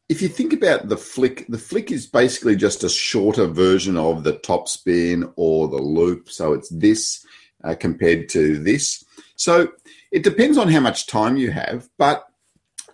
if 0.09 0.21
you 0.21 0.29
think 0.29 0.53
about 0.53 0.89
the 0.89 0.97
flick, 0.97 1.47
the 1.49 1.59
flick 1.59 1.91
is 1.91 2.07
basically 2.07 2.57
just 2.57 2.85
a 2.85 2.89
shorter 2.89 3.47
version 3.47 3.97
of 3.97 4.25
the 4.25 4.35
top 4.35 4.69
spin 4.69 5.33
or 5.37 5.69
the 5.69 5.81
loop. 5.81 6.29
So 6.29 6.53
it's 6.53 6.69
this 6.69 7.25
uh, 7.63 7.75
compared 7.75 8.29
to 8.31 8.59
this. 8.59 9.05
So 9.37 9.69
it 10.13 10.23
depends 10.23 10.59
on 10.59 10.69
how 10.69 10.81
much 10.81 11.07
time 11.07 11.37
you 11.37 11.53
have. 11.53 11.89
But 11.97 12.27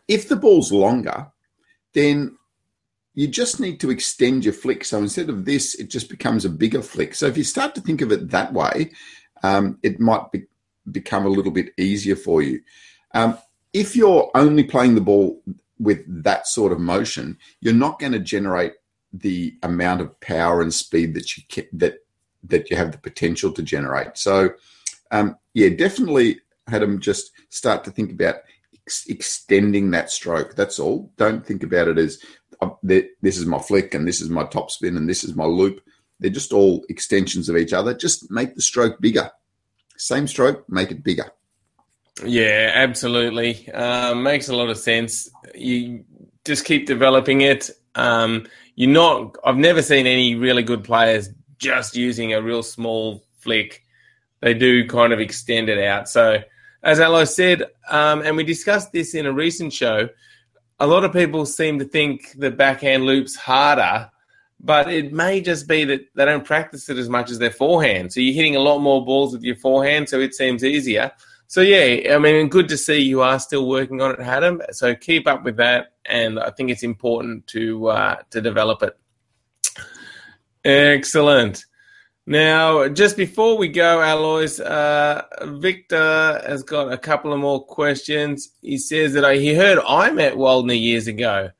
if 0.07 0.29
the 0.29 0.37
ball's 0.37 0.73
longer, 0.73 1.27
then 1.95 2.37
you 3.14 3.27
just 3.27 3.61
need 3.61 3.81
to 3.81 3.90
extend 3.90 4.44
your 4.44 4.55
flick. 4.55 4.85
So 4.85 4.99
instead 4.99 5.29
of 5.29 5.44
this, 5.44 5.75
it 5.75 5.90
just 5.90 6.09
becomes 6.09 6.44
a 6.44 6.51
bigger 6.51 6.83
flick. 6.83 7.14
So 7.14 7.27
if 7.27 7.37
you 7.37 7.44
start 7.44 7.75
to 7.75 7.81
think 7.81 8.01
of 8.01 8.12
it 8.12 8.31
that 8.31 8.53
way, 8.53 8.92
um, 9.42 9.79
it 9.83 9.99
might 9.99 10.31
be, 10.33 10.44
become 10.90 11.27
a 11.27 11.31
little 11.31 11.53
bit 11.53 11.73
easier 11.79 12.16
for 12.16 12.42
you. 12.42 12.61
Um, 13.12 13.37
if 13.73 13.96
you're 13.96 14.31
only 14.35 14.64
playing 14.64 14.94
the 14.94 15.01
ball 15.01 15.42
with 15.79 16.05
that 16.23 16.46
sort 16.46 16.73
of 16.73 16.81
motion, 16.81 17.38
you're 17.61 17.75
not 17.75 17.99
going 17.99 18.12
to 18.12 18.18
generate 18.20 18.75
the 19.12 19.57
amount 19.62 20.01
of 20.01 20.18
power 20.20 20.61
and 20.61 20.73
speed 20.73 21.14
that 21.14 21.37
you 21.37 21.64
that 21.73 21.99
that 22.44 22.70
you 22.70 22.77
have 22.77 22.92
the 22.92 22.99
potential 22.99 23.53
to 23.53 23.62
generate. 23.62 24.16
So, 24.16 24.51
um, 25.11 25.37
yeah, 25.53 25.68
definitely 25.70 26.40
had 26.68 26.83
them 26.83 27.01
just 27.01 27.33
start 27.51 27.85
to 27.85 27.90
think 27.90 28.12
about 28.12 28.37
ex- 28.75 29.07
extending 29.09 29.90
that 29.90 30.11
stroke. 30.11 30.55
That's 30.55 30.79
all. 30.79 31.12
Don't 31.16 31.44
think 31.44 31.62
about 31.62 31.88
it 31.88 31.99
as 31.99 32.18
this 32.83 33.38
is 33.38 33.46
my 33.46 33.59
flick 33.59 33.94
and 33.94 34.07
this 34.07 34.20
is 34.20 34.29
my 34.29 34.44
top 34.44 34.70
spin 34.70 34.96
and 34.96 35.09
this 35.09 35.25
is 35.25 35.35
my 35.35 35.44
loop. 35.44 35.81
They're 36.18 36.31
just 36.31 36.53
all 36.53 36.85
extensions 36.88 37.49
of 37.49 37.57
each 37.57 37.73
other. 37.73 37.94
Just 37.94 38.31
make 38.31 38.55
the 38.55 38.62
stroke 38.62 39.01
bigger. 39.01 39.31
Same 39.96 40.27
stroke, 40.27 40.68
make 40.68 40.90
it 40.90 41.03
bigger. 41.03 41.31
Yeah, 42.25 42.73
absolutely. 42.75 43.70
Um, 43.70 44.23
makes 44.23 44.49
a 44.49 44.57
lot 44.57 44.68
of 44.68 44.79
sense. 44.79 45.31
You 45.55 46.05
just 46.44 46.64
keep 46.64 46.87
developing 46.87 47.40
it. 47.40 47.70
Um, 47.94 48.46
you're 48.77 48.90
not. 48.90 49.37
I've 49.44 49.57
never 49.57 49.83
seen 49.83 50.07
any 50.07 50.35
really 50.35 50.62
good 50.62 50.85
players 50.85 51.31
just 51.59 51.96
using 51.96 52.33
a 52.33 52.42
real 52.42 52.62
small 52.62 53.25
flick. 53.38 53.85
They 54.40 54.55
do 54.55 54.87
kind 54.87 55.12
of 55.12 55.20
extend 55.20 55.68
it 55.68 55.83
out. 55.83 56.09
So, 56.09 56.42
as 56.83 56.99
Alois 56.99 57.25
said, 57.25 57.64
um, 57.90 58.23
and 58.23 58.37
we 58.37 58.44
discussed 58.44 58.92
this 58.92 59.14
in 59.14 59.27
a 59.27 59.33
recent 59.33 59.73
show, 59.73 60.09
a 60.81 60.87
lot 60.87 61.05
of 61.05 61.12
people 61.12 61.45
seem 61.45 61.79
to 61.79 61.85
think 61.85 62.33
the 62.37 62.51
backhand 62.51 63.05
loop's 63.05 63.37
harder, 63.37 64.11
but 64.59 64.90
it 64.90 65.12
may 65.12 65.40
just 65.40 65.69
be 65.69 65.85
that 65.85 66.01
they 66.14 66.25
don't 66.25 66.45
practice 66.45 66.88
it 66.88 66.97
as 66.97 67.09
much 67.09 67.31
as 67.31 67.38
their 67.38 67.51
forehand. 67.51 68.12
So 68.12 68.21
you're 68.21 68.35
hitting 68.35 68.57
a 68.57 68.61
lot 68.61 68.79
more 68.79 69.05
balls 69.05 69.33
with 69.33 69.43
your 69.43 69.57
forehand, 69.57 70.09
so 70.09 70.19
it 70.19 70.35
seems 70.35 70.64
easier. 70.64 71.12
So 71.47 71.61
yeah, 71.61 72.14
I 72.14 72.19
mean, 72.19 72.49
good 72.49 72.69
to 72.69 72.79
see 72.79 73.01
you 73.01 73.23
are 73.23 73.38
still 73.38 73.69
working 73.69 74.01
on 74.01 74.12
it, 74.12 74.21
Adam. 74.21 74.62
So 74.71 74.95
keep 74.95 75.27
up 75.27 75.45
with 75.45 75.57
that, 75.57 75.93
and 76.07 76.40
I 76.40 76.51
think 76.51 76.71
it's 76.71 76.83
important 76.83 77.47
to 77.49 77.88
uh, 77.88 78.16
to 78.31 78.40
develop 78.40 78.83
it. 78.83 78.97
Excellent. 80.64 81.64
Now, 82.27 82.87
just 82.89 83.17
before 83.17 83.57
we 83.57 83.69
go, 83.69 84.01
Alois, 84.01 84.61
uh, 84.61 85.23
Victor 85.59 86.41
has 86.47 86.63
got 86.63 86.93
a 86.93 86.99
couple 86.99 87.33
of 87.33 87.41
more 87.41 87.65
questions. 87.65 88.51
He 88.61 88.79
says 88.79 89.15
that 89.15 89.35
he 89.37 89.55
heard 89.55 89.79
I 89.87 90.11
met 90.11 90.35
Waldner 90.35 90.81
years 90.81 91.07
ago. 91.07 91.51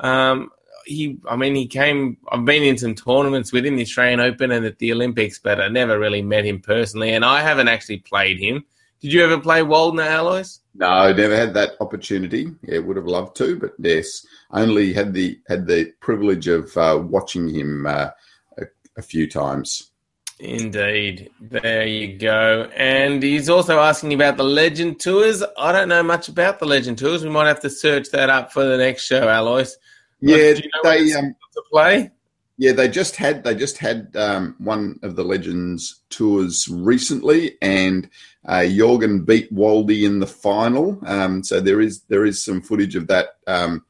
Um, 0.00 0.50
he, 0.84 1.18
I 1.28 1.36
mean, 1.36 1.54
he 1.54 1.66
came. 1.66 2.16
I've 2.30 2.44
been 2.44 2.62
in 2.62 2.78
some 2.78 2.94
tournaments 2.94 3.52
with 3.52 3.66
him, 3.66 3.76
the 3.76 3.82
Australian 3.82 4.20
Open 4.20 4.50
and 4.50 4.64
at 4.64 4.78
the 4.78 4.92
Olympics, 4.92 5.38
but 5.38 5.60
I 5.60 5.68
never 5.68 5.98
really 5.98 6.22
met 6.22 6.44
him 6.44 6.60
personally, 6.60 7.12
and 7.12 7.24
I 7.24 7.42
haven't 7.42 7.68
actually 7.68 7.98
played 7.98 8.38
him. 8.38 8.64
Did 9.00 9.12
you 9.12 9.22
ever 9.22 9.38
play 9.38 9.60
Waldner, 9.60 10.10
Alois? 10.10 10.60
No, 10.74 11.12
never 11.12 11.36
had 11.36 11.54
that 11.54 11.72
opportunity. 11.80 12.52
Yeah, 12.62 12.78
would 12.78 12.96
have 12.96 13.06
loved 13.06 13.36
to, 13.36 13.58
but 13.58 13.72
yes, 13.78 14.26
only 14.52 14.92
had 14.92 15.12
the 15.12 15.38
had 15.48 15.66
the 15.66 15.92
privilege 16.00 16.48
of 16.48 16.76
uh, 16.76 17.00
watching 17.02 17.48
him 17.48 17.86
uh, 17.86 18.10
a, 18.58 18.64
a 18.96 19.02
few 19.02 19.28
times. 19.28 19.90
Indeed. 20.38 21.30
There 21.40 21.86
you 21.86 22.18
go. 22.18 22.70
And 22.76 23.22
he's 23.22 23.48
also 23.48 23.78
asking 23.78 24.12
about 24.12 24.36
the 24.36 24.44
Legend 24.44 25.00
Tours. 25.00 25.42
I 25.58 25.72
don't 25.72 25.88
know 25.88 26.02
much 26.02 26.28
about 26.28 26.58
the 26.58 26.66
Legend 26.66 26.98
Tours. 26.98 27.24
We 27.24 27.30
might 27.30 27.46
have 27.46 27.60
to 27.60 27.70
search 27.70 28.10
that 28.10 28.28
up 28.28 28.52
for 28.52 28.64
the 28.64 28.76
next 28.76 29.04
show, 29.04 29.28
Alois. 29.28 29.76
Yeah, 30.20 30.36
you 30.36 30.70
know 30.74 30.90
they 30.90 31.12
um, 31.14 31.34
to 31.54 31.62
play. 31.70 32.10
Yeah, 32.58 32.72
they 32.72 32.88
just 32.88 33.16
had 33.16 33.44
they 33.44 33.54
just 33.54 33.78
had 33.78 34.14
um, 34.16 34.56
one 34.58 34.98
of 35.02 35.16
the 35.16 35.24
Legends 35.24 36.00
tours 36.08 36.68
recently, 36.68 37.56
and 37.60 38.08
uh, 38.46 38.64
Jorgen 38.64 39.26
beat 39.26 39.54
Waldy 39.54 40.04
in 40.04 40.20
the 40.20 40.26
final. 40.26 40.98
Um, 41.06 41.44
so 41.44 41.60
there 41.60 41.80
is 41.80 42.00
there 42.08 42.24
is 42.24 42.42
some 42.42 42.62
footage 42.62 42.96
of 42.96 43.08
that 43.08 43.36
um, 43.46 43.84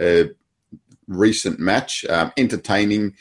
uh, 0.00 0.24
recent 1.06 1.60
match, 1.60 2.04
um, 2.06 2.32
entertaining. 2.36 3.14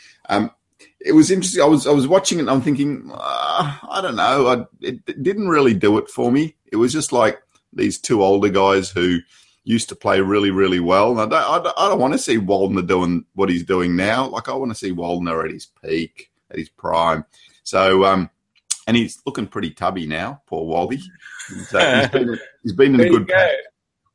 It 1.01 1.13
was 1.13 1.31
interesting. 1.31 1.61
I 1.61 1.65
was 1.65 1.87
I 1.87 1.91
was 1.91 2.07
watching 2.07 2.39
it. 2.39 2.41
and 2.41 2.49
I'm 2.49 2.61
thinking, 2.61 3.09
uh, 3.13 3.77
I 3.89 4.01
don't 4.01 4.15
know. 4.15 4.47
I, 4.47 4.85
it, 4.85 4.99
it, 5.07 5.23
didn't 5.23 5.47
really 5.47 5.73
do 5.73 5.97
it 5.97 6.09
for 6.09 6.31
me. 6.31 6.55
It 6.71 6.75
was 6.75 6.91
just 6.91 7.13
like 7.13 7.41
these 7.71 7.97
two 7.97 8.21
older 8.21 8.49
guys 8.49 8.89
who 8.89 9.19
used 9.63 9.89
to 9.89 9.95
play 9.95 10.19
really 10.19 10.51
really 10.51 10.79
well. 10.79 11.11
And 11.11 11.21
I 11.21 11.25
don't 11.25 11.51
I 11.51 11.63
don't, 11.63 11.79
I 11.79 11.89
don't 11.89 11.99
want 11.99 12.13
to 12.13 12.19
see 12.19 12.37
Waldner 12.37 12.85
doing 12.85 13.25
what 13.33 13.49
he's 13.49 13.63
doing 13.63 13.95
now. 13.95 14.27
Like 14.27 14.49
I 14.49 14.53
want 14.53 14.71
to 14.71 14.77
see 14.77 14.91
Waldner 14.91 15.45
at 15.45 15.51
his 15.51 15.67
peak, 15.83 16.31
at 16.51 16.57
his 16.57 16.69
prime. 16.69 17.23
So 17.63 18.03
um, 18.03 18.29
and 18.85 18.97
he's 18.97 19.21
looking 19.25 19.47
pretty 19.47 19.69
tubby 19.69 20.05
now, 20.05 20.41
poor 20.47 20.65
Waldy. 20.65 21.01
So 21.67 21.79
he's 21.79 22.09
been, 22.09 22.39
he's 22.63 22.73
been 22.73 22.95
in 22.95 23.01
a 23.01 23.09
good. 23.09 23.27
Go. 23.27 23.51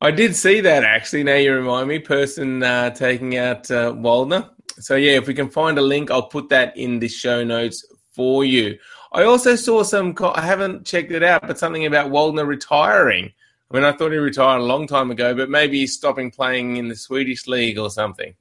I 0.01 0.11
did 0.11 0.37
see 0.37 0.61
that 0.61 0.85
actually. 0.85 1.23
Now 1.23 1.37
you 1.37 1.55
remind 1.55 1.89
me, 1.89 1.99
person 1.99 2.63
uh, 2.63 2.91
taking 2.91 3.39
out 3.39 3.71
uh, 3.71 3.93
Waldner 3.93 4.51
so 4.81 4.97
yeah, 4.97 5.13
if 5.13 5.27
we 5.27 5.35
can 5.35 5.51
find 5.51 5.79
a 5.79 5.83
link, 5.83 6.11
I'll 6.11 6.29
put 6.29 6.49
that 6.51 6.77
in 6.77 6.99
the 6.99 7.09
show 7.09 7.45
notes 7.45 7.85
for 8.13 8.45
you. 8.45 8.79
I 9.13 9.25
also 9.25 9.57
saw 9.57 9.83
some. 9.83 10.15
I 10.21 10.41
haven't 10.41 10.87
checked 10.87 11.13
it 11.13 11.23
out, 11.23 11.47
but 11.47 11.59
something 11.59 11.87
about 11.87 12.11
Waldner 12.11 12.47
retiring. 12.47 13.33
I 13.71 13.75
mean, 13.75 13.85
I 13.85 13.93
thought 13.93 14.13
he 14.13 14.19
retired 14.19 14.61
a 14.61 14.65
long 14.65 14.87
time 14.87 15.11
ago, 15.11 15.35
but 15.35 15.51
maybe 15.51 15.81
he's 15.81 15.95
stopping 15.95 16.31
playing 16.31 16.77
in 16.77 16.89
the 16.89 16.97
Swedish 16.97 17.47
league 17.47 17.79
or 17.79 17.91
something. 17.91 18.35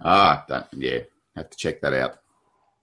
Ah, 0.00 0.44
that, 0.48 0.68
yeah, 0.72 1.00
have 1.36 1.50
to 1.50 1.56
check 1.56 1.80
that 1.82 1.94
out. 1.94 2.18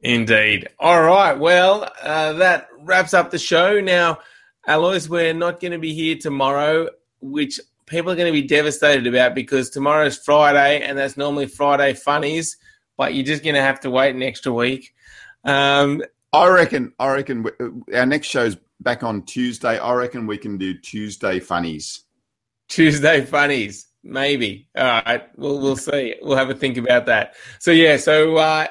Indeed. 0.01 0.69
All 0.79 1.01
right. 1.01 1.37
Well, 1.37 1.91
uh, 2.01 2.33
that 2.33 2.69
wraps 2.79 3.13
up 3.13 3.29
the 3.29 3.37
show. 3.37 3.79
Now, 3.79 4.19
Alois, 4.67 5.07
we're 5.07 5.33
not 5.33 5.59
going 5.59 5.73
to 5.73 5.79
be 5.79 5.93
here 5.93 6.15
tomorrow, 6.15 6.89
which 7.19 7.59
people 7.85 8.11
are 8.11 8.15
going 8.15 8.33
to 8.33 8.41
be 8.41 8.47
devastated 8.47 9.05
about 9.05 9.35
because 9.35 9.69
tomorrow's 9.69 10.17
Friday, 10.17 10.81
and 10.81 10.97
that's 10.97 11.17
normally 11.17 11.45
Friday 11.45 11.93
funnies 11.93 12.57
but 13.01 13.15
you're 13.15 13.25
just 13.25 13.43
going 13.43 13.55
to 13.55 13.61
have 13.63 13.79
to 13.79 13.89
wait 13.89 14.13
an 14.13 14.21
extra 14.21 14.53
week. 14.53 14.93
Um, 15.43 16.03
I 16.31 16.47
reckon. 16.49 16.93
I 16.99 17.11
reckon 17.11 17.47
our 17.91 18.05
next 18.05 18.27
show's 18.27 18.57
back 18.79 19.01
on 19.01 19.23
Tuesday. 19.23 19.79
I 19.79 19.93
reckon 19.93 20.27
we 20.27 20.37
can 20.37 20.59
do 20.59 20.77
Tuesday 20.77 21.39
funnies. 21.39 22.03
Tuesday 22.67 23.25
funnies, 23.25 23.87
maybe. 24.03 24.67
All 24.77 24.83
right, 24.83 25.23
we'll 25.35 25.59
we'll 25.59 25.75
see. 25.77 26.13
We'll 26.21 26.37
have 26.37 26.51
a 26.51 26.53
think 26.53 26.77
about 26.77 27.07
that. 27.07 27.33
So 27.57 27.71
yeah, 27.71 27.97
so 27.97 28.35
uh, 28.35 28.67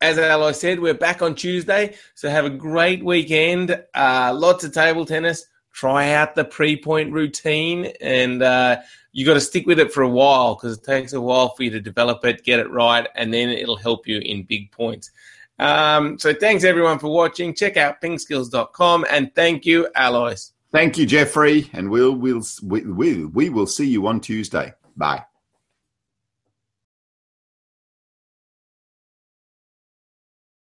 as 0.00 0.18
Alois 0.18 0.52
said, 0.52 0.78
we're 0.78 0.94
back 0.94 1.20
on 1.20 1.34
Tuesday. 1.34 1.96
So 2.14 2.30
have 2.30 2.44
a 2.44 2.50
great 2.50 3.04
weekend. 3.04 3.82
Uh, 3.92 4.32
lots 4.38 4.62
of 4.62 4.72
table 4.72 5.04
tennis. 5.04 5.46
Try 5.72 6.12
out 6.12 6.36
the 6.36 6.44
pre-point 6.44 7.12
routine 7.12 7.86
and. 8.00 8.40
Uh, 8.40 8.82
you 9.14 9.24
got 9.24 9.34
to 9.34 9.40
stick 9.40 9.64
with 9.66 9.78
it 9.78 9.92
for 9.92 10.02
a 10.02 10.08
while 10.08 10.56
because 10.56 10.76
it 10.76 10.84
takes 10.84 11.12
a 11.12 11.20
while 11.20 11.50
for 11.50 11.62
you 11.62 11.70
to 11.70 11.80
develop 11.80 12.24
it, 12.24 12.42
get 12.42 12.58
it 12.58 12.68
right, 12.70 13.06
and 13.14 13.32
then 13.32 13.48
it'll 13.48 13.76
help 13.76 14.08
you 14.08 14.18
in 14.18 14.42
big 14.42 14.72
points. 14.72 15.12
Um, 15.60 16.18
so 16.18 16.34
thanks 16.34 16.64
everyone 16.64 16.98
for 16.98 17.08
watching. 17.08 17.54
Check 17.54 17.76
out 17.76 18.00
pingskills.com 18.02 19.06
and 19.08 19.32
thank 19.36 19.64
you, 19.64 19.88
Alois. 19.94 20.50
Thank 20.72 20.98
you, 20.98 21.06
Jeffrey, 21.06 21.70
and 21.72 21.88
we'll 21.88 22.16
we'll 22.16 22.42
we, 22.64 22.80
we, 22.80 23.24
we 23.26 23.48
will 23.48 23.68
see 23.68 23.86
you 23.86 24.08
on 24.08 24.20
Tuesday. 24.20 24.74
Bye. 24.96 25.24